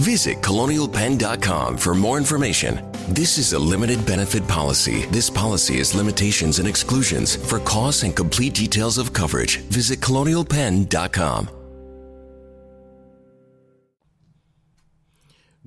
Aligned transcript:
Visit 0.00 0.38
colonialpenn.com 0.38 1.78
for 1.78 1.94
more 1.94 2.18
information. 2.18 2.90
This 3.10 3.38
is 3.38 3.52
a 3.52 3.58
limited 3.58 4.04
benefit 4.04 4.46
policy. 4.48 5.06
This 5.06 5.30
policy 5.30 5.78
has 5.78 5.94
limitations 5.94 6.58
and 6.58 6.66
exclusions. 6.66 7.36
For 7.36 7.60
costs 7.60 8.02
and 8.02 8.14
complete 8.14 8.54
details 8.54 8.98
of 8.98 9.12
coverage, 9.12 9.58
visit 9.58 10.00
colonialpenn.com. 10.00 11.48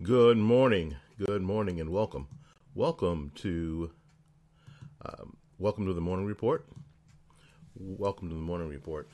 Good 0.03 0.37
morning, 0.37 0.95
good 1.17 1.41
morning, 1.41 1.79
and 1.79 1.89
welcome. 1.89 2.27
Welcome 2.75 3.31
to 3.35 3.91
um, 5.05 5.37
welcome 5.57 5.85
to 5.85 5.93
the 5.93 6.01
morning 6.01 6.25
report. 6.25 6.65
Welcome 7.75 8.27
to 8.27 8.35
the 8.35 8.41
morning 8.41 8.67
report. 8.67 9.07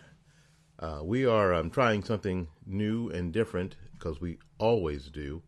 Uh, 0.79 1.01
we 1.03 1.25
are 1.25 1.53
um, 1.53 1.69
trying 1.69 2.03
something 2.03 2.47
new 2.65 3.09
and 3.09 3.31
different 3.31 3.75
because 3.93 4.19
we 4.19 4.38
always 4.63 5.09
do. 5.09 5.41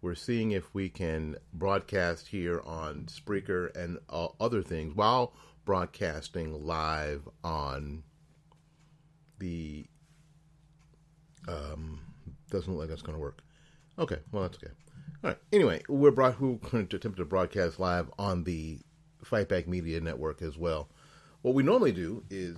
We're 0.00 0.14
seeing 0.14 0.52
if 0.52 0.74
we 0.74 0.88
can 0.88 1.36
broadcast 1.52 2.28
here 2.28 2.62
on 2.64 3.04
Spreaker 3.06 3.76
and 3.76 3.98
uh, 4.08 4.28
other 4.40 4.62
things 4.62 4.96
while 4.96 5.34
broadcasting 5.66 6.64
live 6.64 7.28
on 7.44 8.04
the. 9.38 9.86
Um, 11.46 12.00
doesn't 12.50 12.72
look 12.72 12.80
like 12.80 12.88
that's 12.88 13.02
going 13.02 13.16
to 13.16 13.20
work. 13.20 13.42
Okay, 13.98 14.18
well 14.32 14.42
that's 14.44 14.56
okay. 14.56 14.72
All 15.22 15.30
right. 15.30 15.38
Anyway, 15.52 15.82
we're 15.86 16.10
brought. 16.10 16.40
We're 16.40 16.54
going 16.54 16.86
to 16.86 16.96
attempt 16.96 17.18
to 17.18 17.26
broadcast 17.26 17.78
live 17.78 18.10
on 18.18 18.44
the 18.44 18.80
Fightback 19.24 19.66
Media 19.66 20.00
Network 20.00 20.40
as 20.40 20.56
well. 20.56 20.88
What 21.42 21.54
we 21.54 21.62
normally 21.62 21.92
do 21.92 22.24
is, 22.30 22.56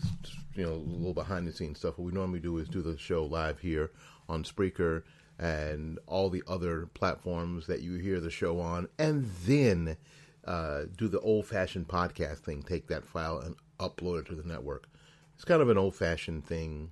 you 0.55 0.65
know, 0.65 0.73
a 0.73 0.75
little 0.75 1.15
behind 1.15 1.49
the 1.49 1.53
scenes 1.53 1.79
stuff. 1.79 1.99
What 1.99 2.05
we 2.05 2.13
normally 2.13 2.41
do 2.41 2.59
is 2.59 2.69
do 2.69 2.81
the 2.81 2.97
show 2.97 3.25
live 3.25 3.59
here 3.59 3.91
on 4.29 4.45
Spreaker 4.45 5.03
and 5.41 5.99
all 6.07 6.29
the 6.29 6.43
other 6.47 6.87
platforms 6.93 7.67
that 7.67 7.81
you 7.81 7.95
hear 7.95 8.21
the 8.21 8.31
show 8.31 8.61
on, 8.61 8.87
and 8.99 9.25
then 9.47 9.97
uh, 10.45 10.83
do 10.97 11.09
the 11.09 11.21
old 11.21 11.47
fashioned 11.47 11.89
podcast 11.89 12.41
thing. 12.41 12.63
Take 12.63 12.89
that 12.89 13.07
file 13.07 13.39
and 13.39 13.57
upload 13.79 14.21
it 14.21 14.27
to 14.27 14.35
the 14.35 14.47
network. 14.47 14.87
It's 15.35 15.47
kind 15.47 15.63
of 15.63 15.71
an 15.71 15.79
old 15.79 15.95
fashioned 15.95 16.45
thing, 16.45 16.91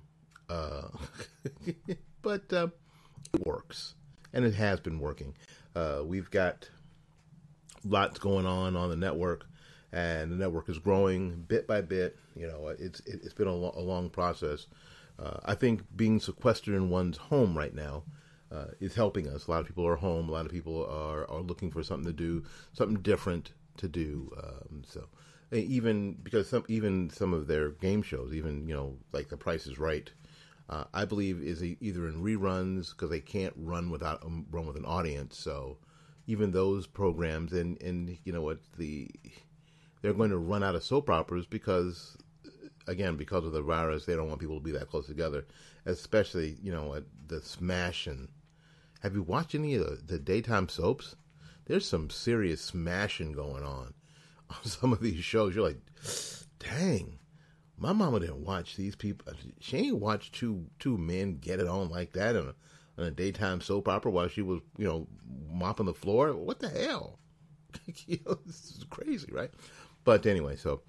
uh, 0.49 0.87
but 2.23 2.51
uh, 2.51 2.69
it 3.35 3.45
works, 3.45 3.93
and 4.33 4.43
it 4.43 4.55
has 4.55 4.79
been 4.79 4.99
working. 4.99 5.35
Uh, 5.75 6.01
we've 6.03 6.31
got 6.31 6.67
lots 7.85 8.17
going 8.17 8.47
on 8.47 8.75
on 8.75 8.89
the 8.89 8.95
network, 8.95 9.45
and 9.91 10.31
the 10.31 10.35
network 10.35 10.69
is 10.69 10.79
growing 10.79 11.45
bit 11.47 11.67
by 11.67 11.81
bit. 11.81 12.17
You 12.35 12.47
know, 12.47 12.69
it's 12.79 12.99
it's 13.05 13.33
been 13.35 13.47
a, 13.47 13.53
lo- 13.53 13.75
a 13.77 13.81
long 13.81 14.09
process. 14.09 14.65
Uh, 15.19 15.37
I 15.45 15.53
think 15.53 15.83
being 15.95 16.19
sequestered 16.19 16.73
in 16.73 16.89
one's 16.89 17.17
home 17.17 17.55
right 17.55 17.75
now 17.75 18.05
uh, 18.51 18.65
is 18.79 18.95
helping 18.95 19.27
us. 19.27 19.47
A 19.47 19.51
lot 19.51 19.61
of 19.61 19.67
people 19.67 19.87
are 19.87 19.95
home. 19.95 20.29
A 20.29 20.31
lot 20.31 20.45
of 20.45 20.51
people 20.51 20.85
are, 20.85 21.29
are 21.29 21.41
looking 21.41 21.71
for 21.71 21.83
something 21.83 22.07
to 22.07 22.13
do, 22.13 22.43
something 22.73 23.01
different 23.01 23.51
to 23.77 23.87
do. 23.87 24.31
Um, 24.41 24.83
so 24.85 25.07
even 25.51 26.13
because 26.23 26.49
some 26.49 26.63
even 26.67 27.09
some 27.09 27.33
of 27.33 27.47
their 27.47 27.69
game 27.69 28.01
shows, 28.01 28.33
even 28.33 28.67
you 28.67 28.75
know 28.75 28.97
like 29.11 29.29
The 29.29 29.37
Price 29.37 29.67
is 29.67 29.79
Right, 29.79 30.11
uh, 30.69 30.85
I 30.93 31.05
believe 31.05 31.41
is 31.41 31.61
a, 31.61 31.77
either 31.81 32.07
in 32.07 32.23
reruns 32.23 32.91
because 32.91 33.09
they 33.09 33.19
can't 33.19 33.53
run 33.55 33.89
without 33.89 34.23
um, 34.23 34.45
run 34.51 34.65
with 34.67 34.77
an 34.77 34.85
audience. 34.85 35.37
So 35.37 35.77
even 36.27 36.51
those 36.51 36.85
programs 36.85 37.53
and 37.53 37.81
and 37.81 38.17
you 38.23 38.31
know 38.31 38.41
what 38.41 38.59
the 38.77 39.09
they're 40.01 40.13
going 40.13 40.29
to 40.29 40.37
run 40.37 40.63
out 40.63 40.75
of 40.75 40.83
soap 40.83 41.09
operas 41.09 41.45
because 41.47 42.15
again 42.87 43.15
because 43.15 43.45
of 43.45 43.51
the 43.51 43.61
virus 43.61 44.05
they 44.05 44.15
don't 44.15 44.27
want 44.27 44.39
people 44.39 44.57
to 44.57 44.63
be 44.63 44.71
that 44.71 44.89
close 44.89 45.07
together 45.07 45.45
especially 45.85 46.57
you 46.61 46.71
know 46.71 47.01
the 47.27 47.41
smash 47.41 48.05
and 48.07 48.27
have 48.99 49.15
you 49.15 49.23
watched 49.23 49.55
any 49.55 49.75
of 49.75 50.07
the, 50.07 50.19
daytime 50.19 50.69
soaps? 50.69 51.15
There's 51.65 51.87
some 51.87 52.09
serious 52.09 52.61
smashing 52.61 53.31
going 53.31 53.63
on 53.63 53.93
on 54.49 54.63
some 54.63 54.93
of 54.93 55.01
these 55.01 55.23
shows. 55.23 55.55
You're 55.55 55.67
like, 55.67 55.81
dang, 56.59 57.19
my 57.77 57.93
mama 57.93 58.19
didn't 58.19 58.43
watch 58.43 58.75
these 58.75 58.95
people. 58.95 59.33
She 59.59 59.77
ain't 59.77 59.99
watched 59.99 60.35
two 60.35 60.65
two 60.79 60.97
men 60.97 61.37
get 61.37 61.59
it 61.59 61.67
on 61.67 61.89
like 61.89 62.13
that 62.13 62.35
in 62.35 62.53
a, 62.97 63.03
a 63.03 63.11
daytime 63.11 63.61
soap 63.61 63.87
opera 63.87 64.11
while 64.11 64.27
she 64.27 64.41
was, 64.41 64.61
you 64.77 64.85
know, 64.85 65.07
mopping 65.51 65.85
the 65.85 65.93
floor. 65.93 66.33
What 66.33 66.59
the 66.59 66.69
hell? 66.69 67.19
this 67.85 68.25
is 68.47 68.85
crazy, 68.89 69.31
right? 69.31 69.51
But 70.03 70.25
anyway, 70.25 70.55
so 70.55 70.81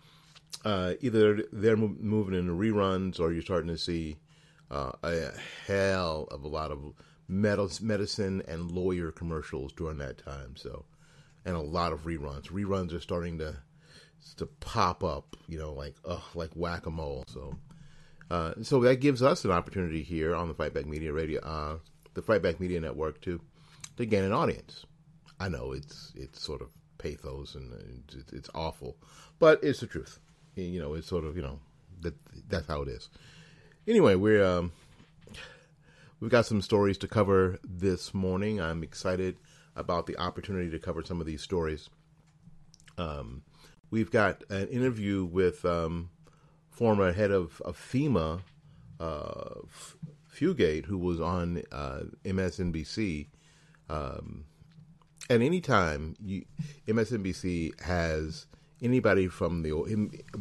uh, 0.65 0.95
either 1.01 1.45
they're 1.53 1.77
moving 1.77 2.35
into 2.35 2.53
reruns 2.53 3.21
or 3.21 3.33
you're 3.33 3.43
starting 3.43 3.69
to 3.69 3.79
see 3.79 4.19
uh, 4.71 4.93
a 5.03 5.33
hell 5.67 6.27
of 6.31 6.45
a 6.45 6.49
lot 6.49 6.71
of 6.71 6.79
medicine 7.31 8.43
and 8.49 8.71
lawyer 8.71 9.13
commercials 9.13 9.73
during 9.73 9.99
that 9.99 10.19
time. 10.19 10.57
So, 10.57 10.85
and 11.45 11.57
a 11.57 11.61
lot 11.61 11.93
of 11.93 12.05
reruns. 12.05 12.49
Reruns 12.49 12.93
are 12.93 13.01
starting 13.01 13.39
to 13.39 13.57
to 14.37 14.47
pop 14.47 15.05
up. 15.05 15.37
You 15.47 15.59
know, 15.59 15.73
like 15.73 15.95
uh, 16.05 16.21
like 16.35 16.51
whack 16.55 16.87
a 16.87 16.91
mole. 16.91 17.25
So, 17.29 17.57
uh, 18.31 18.55
so 18.63 18.81
that 18.81 18.97
gives 18.97 19.23
us 19.23 19.45
an 19.45 19.53
opportunity 19.53 20.03
here 20.03 20.35
on 20.35 20.49
the 20.49 20.55
Fightback 20.55 20.87
Media 20.87 21.13
Radio, 21.13 21.41
uh, 21.43 21.79
the 22.15 22.23
Fightback 22.23 22.59
Media 22.59 22.81
Network, 22.81 23.21
to 23.23 23.41
to 23.97 24.05
gain 24.07 24.25
an 24.25 24.33
audience. 24.33 24.85
I 25.39 25.49
know 25.49 25.73
it's 25.73 26.13
it's 26.17 26.43
sort 26.43 26.63
of 26.63 26.69
pathos 26.99 27.55
and 27.55 27.73
it's, 28.13 28.33
it's 28.33 28.51
awful, 28.55 28.97
but 29.39 29.63
it's 29.63 29.81
the 29.81 29.87
truth. 29.87 30.19
You 30.57 30.81
know, 30.81 30.95
it's 30.95 31.07
sort 31.07 31.25
of 31.25 31.37
you 31.37 31.43
know 31.43 31.61
that 32.01 32.15
that's 32.49 32.67
how 32.67 32.83
it 32.83 32.89
is. 32.89 33.09
Anyway, 33.87 34.15
we're 34.15 34.45
um, 34.45 34.73
We've 36.21 36.31
got 36.31 36.45
some 36.45 36.61
stories 36.61 36.99
to 36.99 37.09
cover 37.09 37.59
this 37.65 38.13
morning. 38.13 38.61
I'm 38.61 38.83
excited 38.83 39.39
about 39.75 40.05
the 40.05 40.19
opportunity 40.19 40.71
to 40.71 40.79
cover 40.79 41.03
some 41.03 41.19
of 41.19 41.27
these 41.27 41.41
stories. 41.41 41.89
Um, 42.99 43.43
we've 43.91 44.11
got 44.11 44.45
an 44.51 44.69
interview 44.69 45.25
with 45.25 45.65
um, 45.65 46.11
former 46.69 47.13
head 47.13 47.31
of, 47.31 47.63
of 47.63 47.79
FEMA, 47.79 48.43
uh, 49.01 49.61
Fugate, 50.31 50.85
who 50.85 50.99
was 50.99 51.23
on 51.23 51.63
uh, 51.73 52.03
MSNBC. 52.27 53.29
Um, 53.89 54.45
and 55.31 55.43
anytime 55.43 56.17
you, 56.23 56.45
MSNBC 56.87 57.81
has 57.81 58.47
anybody 58.83 59.27
from 59.27 59.63
the 59.63 59.71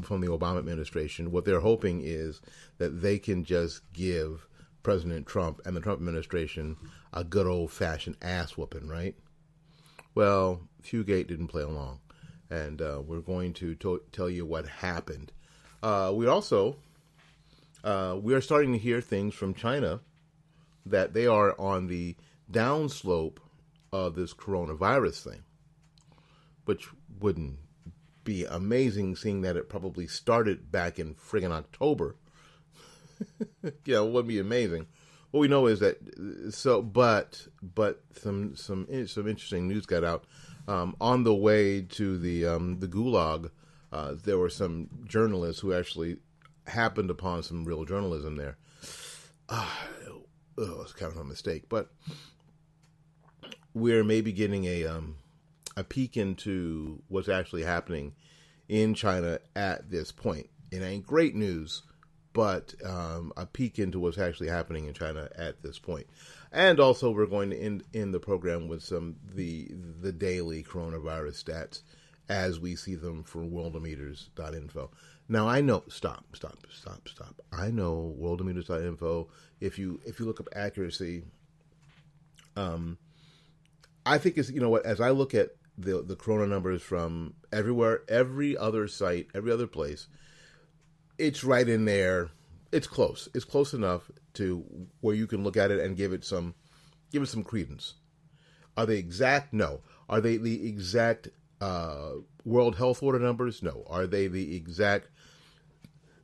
from 0.01 0.19
the 0.19 0.27
Obama 0.27 0.59
administration, 0.59 1.31
what 1.31 1.45
they're 1.45 1.61
hoping 1.61 2.01
is 2.03 2.41
that 2.79 3.01
they 3.01 3.17
can 3.17 3.45
just 3.45 3.81
give 3.93 4.48
President 4.83 5.27
Trump 5.27 5.61
and 5.65 5.75
the 5.75 5.81
Trump 5.81 5.99
administration 5.99 6.77
a 7.13 7.23
good 7.23 7.47
old 7.47 7.71
fashioned 7.71 8.17
ass 8.21 8.57
whooping, 8.57 8.87
right? 8.87 9.15
Well, 10.15 10.61
Fugate 10.83 11.27
didn't 11.27 11.47
play 11.47 11.63
along, 11.63 11.99
and 12.49 12.81
uh, 12.81 13.01
we're 13.05 13.21
going 13.21 13.53
to, 13.55 13.75
to 13.75 14.01
tell 14.11 14.29
you 14.29 14.45
what 14.45 14.67
happened. 14.67 15.31
Uh, 15.81 16.11
we 16.13 16.27
also 16.27 16.77
uh, 17.83 18.17
we 18.21 18.33
are 18.33 18.41
starting 18.41 18.73
to 18.73 18.77
hear 18.77 19.01
things 19.01 19.33
from 19.33 19.53
China 19.53 20.01
that 20.85 21.13
they 21.13 21.27
are 21.27 21.59
on 21.59 21.87
the 21.87 22.15
downslope 22.51 23.37
of 23.91 24.15
this 24.15 24.33
coronavirus 24.33 25.23
thing, 25.23 25.43
which 26.65 26.89
wouldn't 27.19 27.57
be 28.23 28.45
amazing 28.45 29.15
seeing 29.15 29.41
that 29.41 29.55
it 29.55 29.69
probably 29.69 30.07
started 30.07 30.71
back 30.71 30.99
in 30.99 31.15
friggin' 31.15 31.51
October. 31.51 32.15
yeah, 33.85 34.01
it 34.01 34.11
would 34.11 34.27
be 34.27 34.39
amazing. 34.39 34.87
What 35.31 35.41
we 35.41 35.47
know 35.47 35.67
is 35.67 35.79
that 35.79 35.97
so, 36.51 36.81
but 36.81 37.47
but 37.61 38.01
some 38.13 38.55
some 38.55 38.87
some 39.07 39.27
interesting 39.27 39.67
news 39.67 39.85
got 39.85 40.03
out 40.03 40.25
um, 40.67 40.95
on 40.99 41.23
the 41.23 41.35
way 41.35 41.81
to 41.81 42.17
the 42.17 42.45
um, 42.45 42.79
the 42.79 42.87
gulag. 42.87 43.51
Uh, 43.91 44.15
there 44.23 44.37
were 44.37 44.49
some 44.49 44.87
journalists 45.07 45.61
who 45.61 45.73
actually 45.73 46.17
happened 46.67 47.09
upon 47.09 47.41
some 47.43 47.65
real 47.65 47.85
journalism 47.85 48.35
there. 48.35 48.57
Uh, 49.51 49.65
it 50.59 50.77
was 50.77 50.93
kind 50.93 51.11
of 51.11 51.17
a 51.17 51.23
mistake, 51.23 51.63
but 51.69 51.89
we're 53.73 54.03
maybe 54.03 54.31
getting 54.31 54.65
a 54.65 54.85
um, 54.85 55.15
a 55.77 55.83
peek 55.83 56.17
into 56.17 57.01
what's 57.07 57.29
actually 57.29 57.63
happening 57.63 58.13
in 58.67 58.93
China 58.93 59.39
at 59.55 59.89
this 59.89 60.11
point. 60.11 60.49
It 60.71 60.81
ain't 60.81 61.07
great 61.07 61.35
news, 61.35 61.83
but 62.33 62.75
um, 62.85 63.33
a 63.37 63.45
peek 63.45 63.79
into 63.79 63.99
what's 63.99 64.17
actually 64.17 64.49
happening 64.49 64.85
in 64.85 64.93
China 64.93 65.29
at 65.35 65.61
this 65.61 65.79
point. 65.79 66.07
And 66.51 66.79
also, 66.79 67.11
we're 67.11 67.25
going 67.25 67.49
to 67.51 67.59
end, 67.59 67.83
end 67.93 68.13
the 68.13 68.19
program 68.19 68.67
with 68.67 68.83
some 68.83 69.15
the 69.35 69.71
the 70.01 70.11
daily 70.11 70.63
coronavirus 70.63 71.43
stats 71.43 71.81
as 72.27 72.59
we 72.59 72.75
see 72.75 72.95
them 72.95 73.23
from 73.23 73.49
worldometers.info. 73.51 74.91
Now 75.27 75.47
I 75.47 75.61
know 75.61 75.83
stop, 75.89 76.25
stop, 76.33 76.57
stop, 76.71 77.07
stop. 77.07 77.41
I 77.51 77.69
know 77.69 78.15
worldometers.info. 78.19 79.29
If 79.59 79.77
you 79.77 79.99
if 80.05 80.19
you 80.19 80.25
look 80.25 80.39
up 80.39 80.49
accuracy, 80.55 81.23
um, 82.55 82.97
I 84.05 84.17
think 84.17 84.37
it's 84.37 84.49
you 84.49 84.59
know 84.59 84.69
what 84.69 84.85
as 84.85 85.01
I 85.01 85.11
look 85.11 85.35
at 85.35 85.49
the 85.77 86.01
the 86.01 86.15
corona 86.15 86.47
numbers 86.47 86.81
from 86.81 87.35
everywhere, 87.51 88.01
every 88.07 88.57
other 88.57 88.87
site, 88.87 89.27
every 89.35 89.51
other 89.51 89.67
place, 89.67 90.07
it's 91.19 91.43
right 91.43 91.67
in 91.67 91.85
there. 91.85 92.31
It's 92.71 92.87
close. 92.87 93.27
It's 93.35 93.45
close 93.45 93.73
enough 93.73 94.09
to 94.35 94.63
where 95.01 95.15
you 95.15 95.27
can 95.27 95.43
look 95.43 95.57
at 95.57 95.69
it 95.69 95.79
and 95.79 95.97
give 95.97 96.13
it 96.13 96.23
some 96.23 96.55
give 97.11 97.21
it 97.21 97.27
some 97.27 97.43
credence. 97.43 97.95
Are 98.77 98.85
they 98.85 98.97
exact? 98.97 99.53
No. 99.53 99.81
Are 100.07 100.21
they 100.21 100.37
the 100.37 100.67
exact 100.67 101.27
uh, 101.59 102.13
World 102.45 102.77
Health 102.77 103.03
Order 103.03 103.19
numbers? 103.19 103.61
No. 103.61 103.83
Are 103.87 104.07
they 104.07 104.27
the 104.27 104.55
exact 104.55 105.09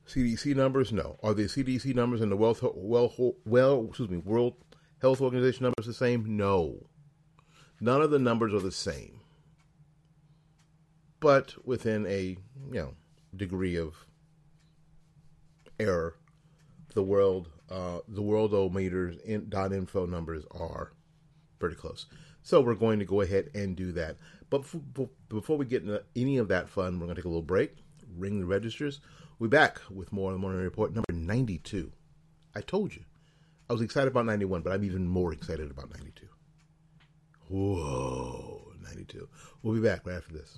CDC 0.08 0.56
numbers? 0.56 0.92
No. 0.92 1.18
Are 1.22 1.34
the 1.34 1.44
CDC 1.44 1.94
numbers 1.94 2.22
and 2.22 2.32
the 2.32 2.38
World 2.38 2.60
well 2.76 3.14
well 3.46 3.86
excuse 3.90 4.10
me 4.10 4.18
World 4.18 4.54
Health 5.02 5.22
Organization 5.22 5.64
numbers 5.64 5.86
the 5.86 5.94
same? 5.94 6.38
No. 6.38 6.88
None 7.82 8.02
of 8.02 8.12
the 8.12 8.20
numbers 8.20 8.54
are 8.54 8.62
the 8.62 8.72
same. 8.72 9.20
But 11.20 11.56
within 11.66 12.06
a 12.06 12.38
you 12.72 12.80
know 12.80 12.94
degree 13.36 13.76
of 13.76 14.06
error, 15.80 16.16
the 16.94 17.04
world 17.04 17.50
uh, 17.70 18.00
the 18.08 18.22
worldometers 18.22 19.20
in, 19.22 19.50
dot 19.50 19.74
info 19.74 20.06
numbers 20.06 20.44
are 20.52 20.94
pretty 21.60 21.76
close. 21.76 22.06
So 22.44 22.62
we're 22.62 22.76
going 22.76 23.00
to 23.00 23.06
go 23.06 23.22
ahead 23.22 23.50
and 23.56 23.76
do 23.76 23.92
that. 23.94 24.18
But 24.50 24.62
f- 24.62 24.76
b- 24.94 25.10
before 25.30 25.58
we 25.58 25.66
get 25.66 25.82
into 25.82 26.04
any 26.16 26.38
of 26.38 26.48
that 26.50 26.70
fun, 26.70 27.00
we're 27.00 27.08
going 27.08 27.16
to 27.16 27.22
take 27.22 27.26
a 27.26 27.30
little 27.30 27.42
break, 27.42 27.76
ring 28.16 28.40
the 28.40 28.46
registers. 28.46 29.00
We'll 29.40 29.50
be 29.50 29.58
back 29.58 29.82
with 29.90 30.14
more 30.14 30.30
of 30.32 30.36
the 30.36 30.40
Morning 30.40 30.62
Report 30.62 30.94
number 30.94 31.12
92. 31.12 31.92
I 32.54 32.62
told 32.62 32.96
you. 32.96 33.04
I 33.68 33.74
was 33.74 33.82
excited 33.82 34.10
about 34.10 34.28
91, 34.28 34.62
but 34.62 34.74
I'm 34.74 34.84
even 34.84 35.08
more 35.08 35.34
excited 35.34 35.72
about 35.72 35.90
92. 35.90 36.28
Whoa, 37.50 38.72
92. 38.84 39.28
We'll 39.64 39.74
be 39.74 39.82
back 39.82 40.06
right 40.06 40.18
after 40.18 40.34
this. 40.34 40.58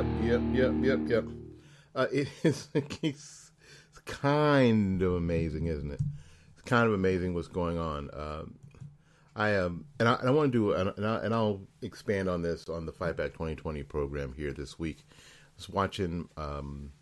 Yep, 0.00 0.06
yep, 0.22 0.40
yep, 0.54 0.72
yep, 0.80 0.98
yep. 1.08 1.24
Uh, 1.94 2.06
it 2.10 2.28
is 2.42 2.68
it's, 2.74 3.50
kind 4.06 5.02
of 5.02 5.12
amazing, 5.12 5.66
isn't 5.66 5.90
it? 5.90 6.00
It's 6.54 6.62
kind 6.62 6.86
of 6.86 6.94
amazing 6.94 7.34
what's 7.34 7.48
going 7.48 7.78
on. 7.78 8.08
Um, 8.14 8.54
I 9.36 9.56
um, 9.56 9.84
and 9.98 10.08
I, 10.08 10.14
I 10.22 10.30
want 10.30 10.52
to 10.52 10.58
do, 10.58 10.72
and, 10.72 11.06
I, 11.06 11.16
and 11.16 11.34
I'll 11.34 11.60
expand 11.82 12.30
on 12.30 12.40
this 12.40 12.66
on 12.70 12.86
the 12.86 12.92
Fight 12.92 13.18
Back 13.18 13.32
2020 13.32 13.82
program 13.82 14.32
here 14.32 14.54
this 14.54 14.78
week. 14.78 15.04
I 15.06 15.12
was 15.56 15.68
watching 15.68 16.30
um, 16.38 16.92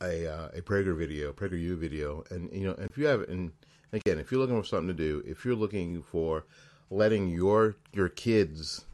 a 0.00 0.32
uh, 0.32 0.48
a 0.54 0.62
Prager 0.62 0.96
video, 0.96 1.30
PragerU 1.30 1.76
video, 1.76 2.24
and 2.30 2.50
you 2.54 2.68
know, 2.68 2.76
if 2.78 2.96
you 2.96 3.04
have, 3.04 3.20
and 3.28 3.52
again, 3.92 4.18
if 4.18 4.32
you're 4.32 4.40
looking 4.40 4.58
for 4.58 4.66
something 4.66 4.88
to 4.88 4.94
do, 4.94 5.22
if 5.26 5.44
you're 5.44 5.54
looking 5.54 6.00
for 6.00 6.46
letting 6.88 7.28
your 7.28 7.76
your 7.92 8.08
kids 8.08 8.86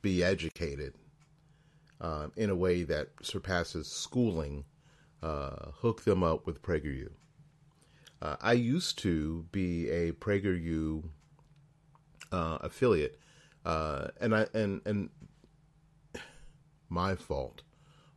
be 0.00 0.24
educated 0.24 0.94
uh, 2.02 2.26
in 2.36 2.50
a 2.50 2.56
way 2.56 2.82
that 2.82 3.08
surpasses 3.22 3.86
schooling, 3.86 4.64
uh, 5.22 5.70
hook 5.76 6.02
them 6.02 6.22
up 6.22 6.46
with 6.46 6.60
PragerU. 6.60 7.10
Uh, 8.20 8.36
I 8.40 8.52
used 8.52 8.98
to 8.98 9.46
be 9.52 9.88
a 9.88 10.12
PragerU 10.12 11.04
uh, 12.32 12.58
affiliate, 12.60 13.18
uh, 13.64 14.08
and 14.20 14.34
I 14.34 14.46
and 14.52 14.80
and 14.84 15.10
my 16.88 17.14
fault, 17.14 17.62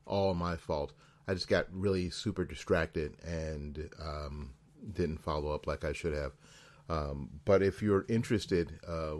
all 0.06 0.34
my 0.34 0.56
fault. 0.58 0.94
I 1.28 1.34
just 1.34 1.48
got 1.48 1.68
really 1.72 2.10
super 2.10 2.44
distracted 2.44 3.16
and 3.24 3.90
um, 4.00 4.52
didn't 4.94 5.20
follow 5.20 5.52
up 5.52 5.66
like 5.66 5.84
I 5.84 5.94
should 5.94 6.14
have. 6.14 6.34
Um, 6.88 7.30
but 7.46 7.64
if 7.64 7.82
you're 7.82 8.06
interested, 8.08 8.80
uh, 8.88 9.16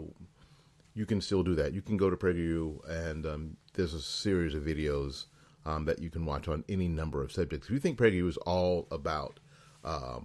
you 0.94 1.04
can 1.04 1.20
still 1.20 1.42
do 1.42 1.54
that. 1.56 1.72
You 1.72 1.82
can 1.82 1.96
go 1.96 2.08
to 2.08 2.16
PragerU, 2.16 2.88
and 2.88 3.26
um, 3.26 3.56
there's 3.76 3.94
a 3.94 4.00
series 4.00 4.54
of 4.54 4.62
videos 4.62 5.26
um, 5.64 5.84
that 5.84 6.00
you 6.00 6.10
can 6.10 6.24
watch 6.24 6.48
on 6.48 6.64
any 6.68 6.88
number 6.88 7.22
of 7.22 7.30
subjects. 7.30 7.68
If 7.68 7.72
you 7.72 7.78
think 7.78 7.98
PragerU 7.98 8.28
is 8.28 8.36
all 8.38 8.88
about 8.90 9.38
uh, 9.84 10.18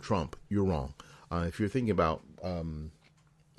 Trump, 0.00 0.36
you're 0.48 0.64
wrong. 0.64 0.94
Uh, 1.30 1.44
if 1.46 1.58
you're 1.58 1.68
thinking 1.68 1.90
about 1.90 2.22
um, 2.42 2.92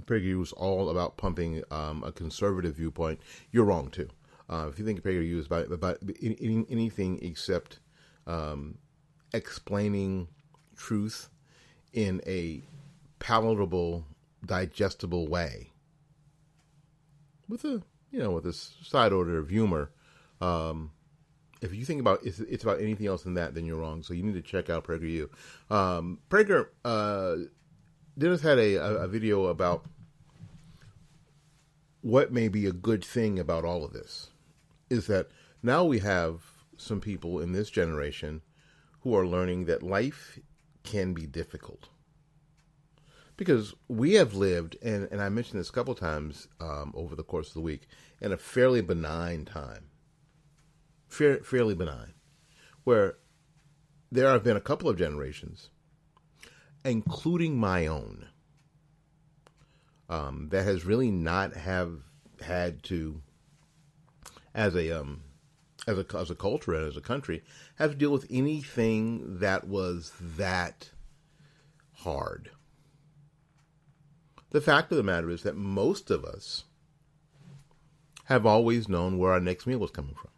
PragerU 0.06 0.41
is 0.41 0.51
all 0.53 0.89
about 0.89 1.18
pumping 1.18 1.63
um, 1.72 2.03
a 2.03 2.12
conservative 2.12 2.75
viewpoint, 2.75 3.20
you're 3.51 3.65
wrong 3.65 3.89
too. 3.89 4.10
Uh, 4.50 4.68
if 4.72 4.79
you 4.79 4.86
think 4.86 5.01
PragerU 5.01 5.39
is 5.39 5.46
about, 5.46 5.72
about 5.72 5.98
any, 6.22 6.65
anything 6.70 7.20
except 7.22 7.79
um, 8.25 8.77
explaining 9.34 10.27
truth 10.75 11.29
in 11.94 12.22
a 12.25 12.62
palatable, 13.20 14.06
digestible 14.46 15.27
way, 15.27 15.72
with 17.48 17.63
a 17.65 17.82
you 18.11 18.19
know 18.19 18.31
with 18.31 18.43
this 18.43 18.75
side 18.83 19.13
order 19.13 19.37
of 19.37 19.49
humor. 19.49 19.91
Um, 20.41 20.91
if 21.61 21.73
you 21.73 21.83
think 21.83 21.99
about 21.99 22.19
it's, 22.23 22.39
it's, 22.39 22.63
about 22.63 22.79
anything 22.79 23.07
else 23.07 23.23
than 23.23 23.33
that, 23.33 23.53
then 23.53 23.65
you're 23.65 23.77
wrong. 23.77 24.01
So 24.03 24.13
you 24.13 24.23
need 24.23 24.35
to 24.35 24.41
check 24.41 24.69
out 24.69 24.85
PragerU. 24.85 25.29
Um, 25.69 26.19
Prager 26.29 26.67
uh, 26.85 27.35
Dennis 28.17 28.41
had 28.41 28.57
a, 28.57 28.75
a, 28.75 28.93
a 29.03 29.07
video 29.07 29.45
about 29.45 29.85
what 32.01 32.31
may 32.31 32.47
be 32.47 32.65
a 32.65 32.71
good 32.71 33.03
thing 33.03 33.37
about 33.37 33.65
all 33.65 33.83
of 33.83 33.91
this 33.91 34.29
is 34.89 35.07
that 35.07 35.27
now 35.61 35.83
we 35.83 35.99
have 35.99 36.43
some 36.77 37.01
people 37.01 37.39
in 37.39 37.51
this 37.51 37.69
generation 37.69 38.41
who 39.01 39.15
are 39.15 39.27
learning 39.27 39.65
that 39.65 39.83
life 39.83 40.39
can 40.83 41.13
be 41.13 41.25
difficult 41.25 41.89
because 43.39 43.74
we 43.88 44.15
have 44.15 44.34
lived, 44.34 44.75
and, 44.81 45.08
and 45.13 45.22
I 45.22 45.29
mentioned 45.29 45.62
this 45.62 45.69
a 45.69 45.72
couple 45.72 45.96
times 45.96 46.50
um, 46.60 46.91
over 46.93 47.15
the 47.15 47.24
course 47.24 47.48
of 47.48 47.53
the 47.53 47.62
week, 47.62 47.88
in 48.19 48.34
a 48.34 48.38
fairly 48.38 48.81
benign 48.81 49.46
time. 49.46 49.86
Fair, 51.08 51.38
fairly 51.38 51.74
benign. 51.74 52.15
Where 52.84 53.15
there 54.12 54.27
have 54.27 54.43
been 54.43 54.58
a 54.58 54.62
couple 54.62 54.89
of 54.89 54.98
generations, 54.98 55.69
including 56.84 57.58
my 57.58 57.88
own, 57.88 58.27
um, 60.10 60.50
that 60.51 60.65
has 60.65 60.84
really 60.84 61.10
not 61.10 61.55
have 61.55 61.93
had 62.41 62.84
to, 62.84 63.22
as 64.53 64.75
a 64.75 64.91
um, 64.91 65.22
as 65.88 65.98
a 65.98 66.05
as 66.17 66.29
a 66.29 66.36
culture 66.36 66.74
and 66.74 66.86
as 66.86 66.98
a 66.98 67.01
country, 67.01 67.41
have 67.75 67.91
to 67.91 67.98
deal 67.98 68.12
with 68.12 68.27
anything 68.29 69.39
that 69.39 69.65
was 69.65 70.12
that 70.19 70.89
hard 71.93 72.51
the 74.51 74.62
fact 74.62 74.91
of 74.91 74.98
the 74.98 75.03
matter 75.03 75.29
is 75.29 75.44
that 75.44 75.56
most 75.56 76.10
of 76.10 76.25
us 76.25 76.65
have 78.25 78.46
always 78.46 78.88
known 78.88 79.18
where 79.18 79.32
our 79.32 79.39
next 79.39 79.68
meal 79.68 79.79
was 79.79 79.91
coming 79.91 80.15
from. 80.15 80.32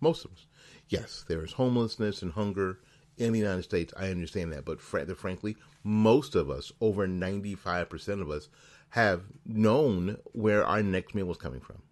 Most 0.00 0.24
of 0.24 0.32
us. 0.32 0.46
Yes, 0.88 1.24
there 1.28 1.42
is 1.42 1.52
homelessness 1.52 2.22
and 2.22 2.32
hunger 2.32 2.80
in 3.16 3.32
the 3.32 3.38
United 3.38 3.62
States. 3.62 3.94
I 3.96 4.08
understand 4.10 4.52
that. 4.52 4.64
But 4.64 4.80
fr- 4.80 5.04
frankly, 5.14 5.56
most 5.82 6.34
of 6.34 6.50
us, 6.50 6.72
over 6.80 7.06
95% 7.06 8.20
of 8.20 8.30
us, 8.30 8.48
have 8.90 9.22
known 9.46 10.18
where 10.32 10.64
our 10.64 10.82
next 10.82 11.14
meal 11.14 11.26
was 11.26 11.38
coming 11.38 11.60
from. 11.60 11.82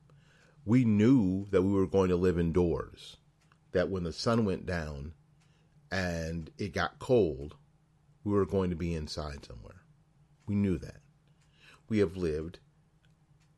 We 0.64 0.84
knew 0.84 1.46
that 1.50 1.62
we 1.62 1.72
were 1.72 1.86
going 1.86 2.10
to 2.10 2.16
live 2.16 2.38
indoors, 2.38 3.16
that 3.72 3.88
when 3.88 4.04
the 4.04 4.12
sun 4.12 4.44
went 4.44 4.66
down 4.66 5.12
and 5.90 6.50
it 6.58 6.72
got 6.72 6.98
cold, 6.98 7.56
we 8.24 8.32
were 8.32 8.46
going 8.46 8.70
to 8.70 8.76
be 8.76 8.94
inside 8.94 9.44
somewhere. 9.44 9.82
We 10.46 10.54
knew 10.54 10.78
that 10.78 11.01
we 11.92 11.98
have 11.98 12.16
lived. 12.16 12.58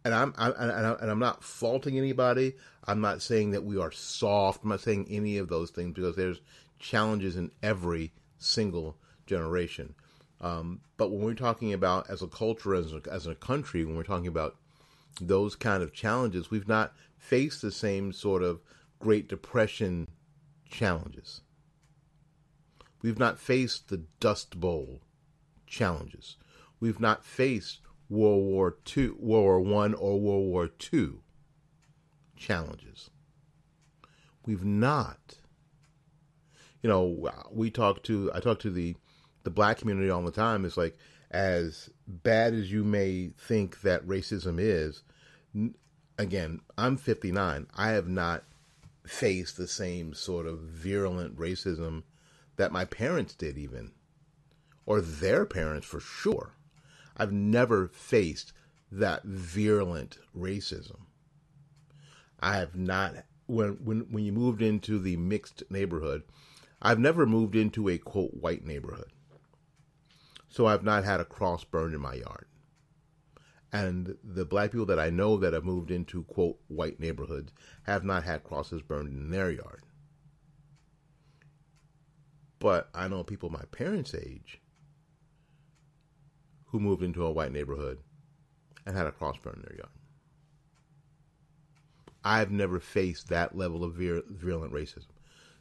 And 0.04 0.12
I'm, 0.12 0.34
I, 0.36 0.50
and 0.50 1.08
I'm 1.08 1.20
not 1.20 1.44
faulting 1.44 1.96
anybody. 1.96 2.56
I'm 2.84 3.00
not 3.00 3.22
saying 3.22 3.52
that 3.52 3.62
we 3.62 3.78
are 3.78 3.92
soft. 3.92 4.64
I'm 4.64 4.70
not 4.70 4.80
saying 4.80 5.06
any 5.08 5.38
of 5.38 5.48
those 5.48 5.70
things 5.70 5.94
because 5.94 6.16
there's 6.16 6.40
challenges 6.80 7.36
in 7.36 7.52
every 7.62 8.12
single 8.36 8.96
generation. 9.28 9.94
Um, 10.40 10.80
but 10.96 11.12
when 11.12 11.22
we're 11.22 11.34
talking 11.34 11.72
about 11.72 12.10
as 12.10 12.22
a 12.22 12.26
culture, 12.26 12.74
as 12.74 12.92
a, 12.92 13.02
as 13.08 13.28
a 13.28 13.36
country, 13.36 13.84
when 13.84 13.94
we're 13.94 14.02
talking 14.02 14.26
about 14.26 14.56
those 15.20 15.54
kind 15.54 15.80
of 15.80 15.92
challenges, 15.92 16.50
we've 16.50 16.66
not 16.66 16.92
faced 17.16 17.62
the 17.62 17.70
same 17.70 18.12
sort 18.12 18.42
of 18.42 18.62
Great 18.98 19.28
Depression 19.28 20.08
challenges. 20.68 21.40
We've 23.00 23.18
not 23.18 23.38
faced 23.38 23.90
the 23.90 24.02
Dust 24.18 24.58
Bowl 24.58 25.02
challenges. 25.68 26.36
We've 26.80 27.00
not 27.00 27.24
faced 27.24 27.78
World 28.08 28.44
War 28.44 28.76
Two, 28.84 29.16
World 29.18 29.44
War 29.44 29.61
One, 29.61 29.94
or 29.94 30.20
World 30.20 30.46
War 30.46 30.68
Two 30.68 31.20
challenges. 32.37 33.11
We've 34.46 34.64
not. 34.64 35.38
You 36.82 36.90
know, 36.90 37.32
we 37.50 37.70
talk 37.70 38.02
to 38.04 38.30
I 38.34 38.40
talk 38.40 38.58
to 38.61 38.70
the 38.70 38.96
the 39.44 39.50
black 39.50 39.78
community 39.78 40.11
all 40.11 40.23
the 40.23 40.30
time. 40.30 40.64
It's 40.64 40.76
like 40.76 40.96
as 41.30 41.90
bad 42.06 42.54
as 42.54 42.70
you 42.70 42.84
may 42.84 43.30
think 43.38 43.80
that 43.82 44.06
racism 44.06 44.58
is. 44.58 45.02
Again, 46.18 46.61
I'm 46.78 46.96
59. 46.96 47.66
I 47.75 47.90
have 47.90 48.08
not 48.08 48.44
faced 49.04 49.56
the 49.56 49.66
same 49.66 50.14
sort 50.14 50.46
of 50.46 50.61
virulent 50.61 51.37
racism 51.37 52.04
that 52.56 52.73
my 52.73 52.84
parents 52.84 53.34
did, 53.34 53.58
even, 53.58 53.92
or 54.87 55.00
their 55.00 55.44
parents 55.44 55.87
for 55.87 56.00
sure. 56.00 56.54
I've 57.16 57.33
never 57.33 57.88
faced 57.88 58.52
that 58.90 59.25
virulent 59.25 60.18
racism. 60.37 61.06
I 62.40 62.56
have 62.56 62.76
not 62.76 63.25
when 63.47 63.85
when 63.85 64.00
when 64.11 64.25
you 64.25 64.33
moved 64.33 64.62
into 64.62 64.99
the 64.99 65.16
mixed 65.16 65.62
neighborhood, 65.71 66.23
I've 66.80 66.99
never 66.99 67.26
moved 67.26 67.56
into 67.56 67.88
a 67.88 67.99
quote 67.99 68.35
white 68.35 68.64
neighborhood. 68.64 69.11
So 70.49 70.66
I've 70.66 70.85
not 70.85 71.04
had 71.04 71.21
a 71.21 71.25
cross 71.25 71.64
burned 71.64 71.94
in 71.94 72.00
my 72.00 72.14
yard. 72.14 72.47
And 73.73 74.16
the 74.23 74.44
black 74.44 74.71
people 74.71 74.87
that 74.87 75.00
I 75.00 75.11
know 75.11 75.37
that 75.38 75.52
have 75.52 75.64
moved 75.64 75.90
into 75.90 76.23
quote 76.25 76.61
white 76.68 77.00
neighborhoods 77.00 77.52
have 77.85 78.04
not 78.04 78.23
had 78.23 78.44
crosses 78.44 78.83
burned 78.83 79.09
in 79.09 79.30
their 79.30 79.50
yard. 79.50 79.83
But 82.61 82.88
I 82.94 83.09
know 83.09 83.25
people 83.25 83.50
my 83.50 83.64
parents' 83.73 84.14
age 84.14 84.61
who 86.75 86.81
moved 86.81 87.04
into 87.04 87.25
a 87.25 87.31
white 87.31 87.52
neighborhood 87.52 88.00
and 88.85 88.97
had 88.97 89.07
a 89.07 89.12
cross 89.12 89.37
burned 89.38 89.59
in 89.59 89.62
their 89.62 89.76
yard. 89.76 89.93
I've 92.25 92.50
never 92.50 92.81
faced 92.81 93.28
that 93.28 93.57
level 93.57 93.85
of 93.85 93.95
vir- 93.95 94.25
virulent 94.28 94.73
racism. 94.73 95.07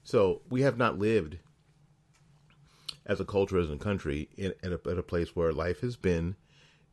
So 0.03 0.41
we 0.50 0.63
have 0.63 0.75
not 0.75 0.98
lived 0.98 1.38
as 3.05 3.20
a 3.20 3.25
culture, 3.25 3.60
as 3.60 3.70
a 3.70 3.77
country, 3.77 4.27
in, 4.38 4.55
at, 4.63 4.72
a, 4.72 4.79
at 4.89 4.98
a 4.98 5.03
place 5.03 5.36
where 5.36 5.53
life 5.53 5.82
has 5.82 5.96
been 5.96 6.36